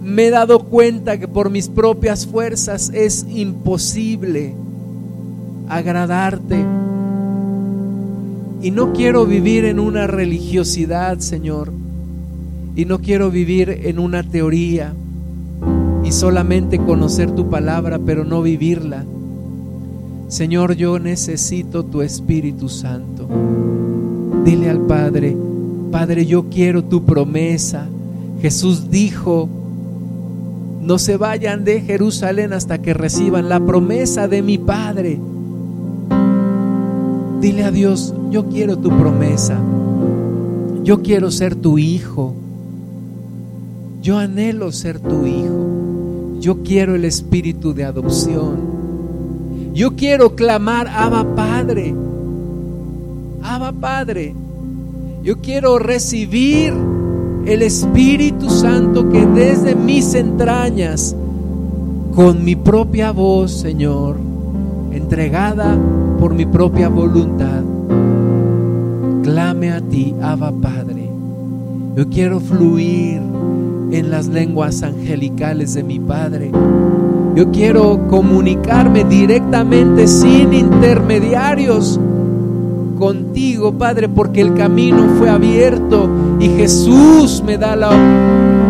me 0.04 0.26
he 0.26 0.30
dado 0.32 0.64
cuenta 0.64 1.20
que 1.20 1.28
por 1.28 1.52
mis 1.52 1.70
propias 1.70 2.26
fuerzas 2.26 2.90
es 2.96 3.28
imposible 3.30 4.56
agradarte. 5.70 6.66
Y 8.64 8.72
no 8.72 8.94
quiero 8.94 9.28
vivir 9.28 9.66
en 9.66 9.80
una 9.80 10.08
religiosidad, 10.08 11.20
Señor. 11.20 11.72
Y 12.76 12.86
no 12.86 13.02
quiero 13.02 13.30
vivir 13.30 13.70
en 13.84 14.00
una 14.00 14.24
teoría 14.24 14.96
y 16.04 16.12
solamente 16.12 16.80
conocer 16.80 17.30
tu 17.36 17.52
palabra, 17.52 18.00
pero 18.04 18.26
no 18.26 18.42
vivirla. 18.42 19.06
Señor, 20.32 20.76
yo 20.76 20.98
necesito 20.98 21.84
tu 21.84 22.02
Espíritu 22.02 22.70
Santo. 22.70 23.28
Dile 24.46 24.70
al 24.70 24.80
Padre, 24.80 25.36
Padre, 25.92 26.26
yo 26.26 26.46
quiero 26.50 26.86
tu 26.86 27.04
promesa. 27.04 27.90
Jesús 28.42 28.90
dijo, 28.90 29.50
no 30.80 31.00
se 31.00 31.18
vayan 31.18 31.66
de 31.66 31.82
Jerusalén 31.82 32.54
hasta 32.54 32.82
que 32.82 32.94
reciban 32.94 33.50
la 33.50 33.60
promesa 33.60 34.30
de 34.30 34.42
mi 34.42 34.58
Padre. 34.58 35.20
Dile 37.42 37.66
a 37.66 37.72
Dios, 37.72 38.14
yo 38.30 38.48
quiero 38.48 38.78
tu 38.78 38.88
promesa. 38.88 39.60
Yo 40.86 41.02
quiero 41.02 41.30
ser 41.30 41.56
tu 41.56 41.78
hijo. 41.78 42.36
Yo 44.02 44.18
anhelo 44.18 44.72
ser 44.72 45.02
tu 45.02 45.26
hijo. 45.26 46.38
Yo 46.40 46.64
quiero 46.64 46.96
el 46.96 47.04
espíritu 47.04 47.74
de 47.74 47.84
adopción. 47.84 48.71
Yo 49.74 49.96
quiero 49.96 50.36
clamar, 50.36 50.88
Abba 50.88 51.36
Padre. 51.36 51.94
Abba 53.42 53.72
Padre. 53.72 54.36
Yo 55.24 55.38
quiero 55.38 55.80
recibir 55.80 56.74
el 57.46 57.62
Espíritu 57.62 58.50
Santo 58.50 59.10
que 59.10 59.26
desde 59.26 59.76
mis 59.76 60.14
entrañas, 60.14 61.16
con 62.14 62.44
mi 62.44 62.56
propia 62.56 63.12
voz, 63.12 63.52
Señor, 63.52 64.18
entregada 64.92 65.78
por 66.20 66.34
mi 66.34 66.46
propia 66.46 66.90
voluntad, 66.90 67.64
clame 69.24 69.72
a 69.72 69.82
ti, 69.82 70.14
Abba 70.22 70.52
Padre. 70.52 71.10
Yo 71.96 72.10
quiero 72.10 72.40
fluir 72.40 73.22
en 73.92 74.10
las 74.10 74.28
lenguas 74.28 74.84
angelicales 74.84 75.74
de 75.74 75.84
mi 75.84 76.00
Padre. 76.00 76.52
Yo 77.36 77.50
quiero 77.52 78.08
comunicarme 78.10 79.04
directamente 79.06 80.08
sin 80.08 80.54
intermediarios 80.54 82.00
contigo, 83.00 83.74
Padre, 83.74 84.10
porque 84.10 84.42
el 84.42 84.54
camino 84.54 85.08
fue 85.18 85.30
abierto 85.30 86.10
y 86.40 86.50
Jesús 86.50 87.42
me 87.46 87.58
da 87.58 87.76
la 87.76 87.92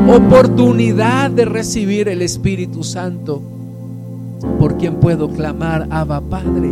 oportunidad 0.07 1.31
de 1.31 1.45
recibir 1.45 2.07
el 2.07 2.21
Espíritu 2.21 2.83
Santo, 2.83 3.41
por 4.59 4.77
quien 4.77 4.95
puedo 4.95 5.29
clamar, 5.29 5.87
Abba 5.89 6.21
Padre. 6.21 6.71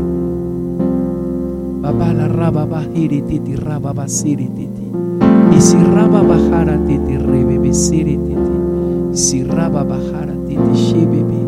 Baba 1.82 2.14
la 2.14 2.28
raba 2.28 2.66
bajiri 2.66 3.22
titi 3.22 3.56
raba 3.56 3.94
basiri 3.94 4.48
titi. 4.50 4.88
Y 5.56 5.62
si 5.62 5.78
raba 5.78 6.22
bajara 6.22 6.78
titi 6.86 7.18
rebe 7.18 7.58
bisiri 7.58 8.18
titi. 8.18 9.18
Si 9.18 9.44
raba 9.44 9.84
bajara 9.84 10.34
titi 10.46 10.76
shibibi. 10.76 11.39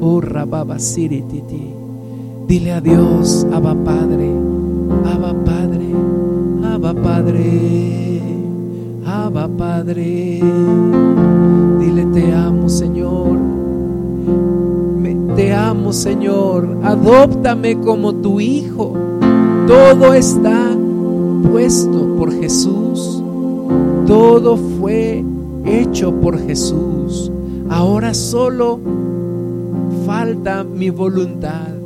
Oh 0.00 0.20
titi. 0.20 1.74
Dile 2.46 2.72
a 2.72 2.80
Dios, 2.80 3.46
Abba 3.52 3.74
Padre, 3.74 4.30
Abba 5.04 5.34
Padre, 5.44 5.94
Abba 6.64 6.94
Padre, 6.94 8.22
Abba 9.04 9.48
Padre. 9.48 10.40
Dile, 11.80 12.06
te 12.12 12.32
amo, 12.32 12.68
Señor. 12.68 13.38
Te 15.34 15.52
amo, 15.52 15.92
Señor. 15.92 16.78
Adóptame 16.82 17.78
como 17.80 18.14
tu 18.14 18.40
hijo. 18.40 18.94
Todo 19.66 20.14
está 20.14 20.76
puesto 21.50 22.16
por 22.16 22.32
Jesús. 22.32 23.22
Todo 24.06 24.56
fue 24.56 25.24
hecho 25.64 26.12
por 26.12 26.38
Jesús. 26.38 27.30
Ahora 27.68 28.14
solo 28.14 28.78
falta 30.08 30.64
mi 30.64 30.88
voluntad. 30.88 31.77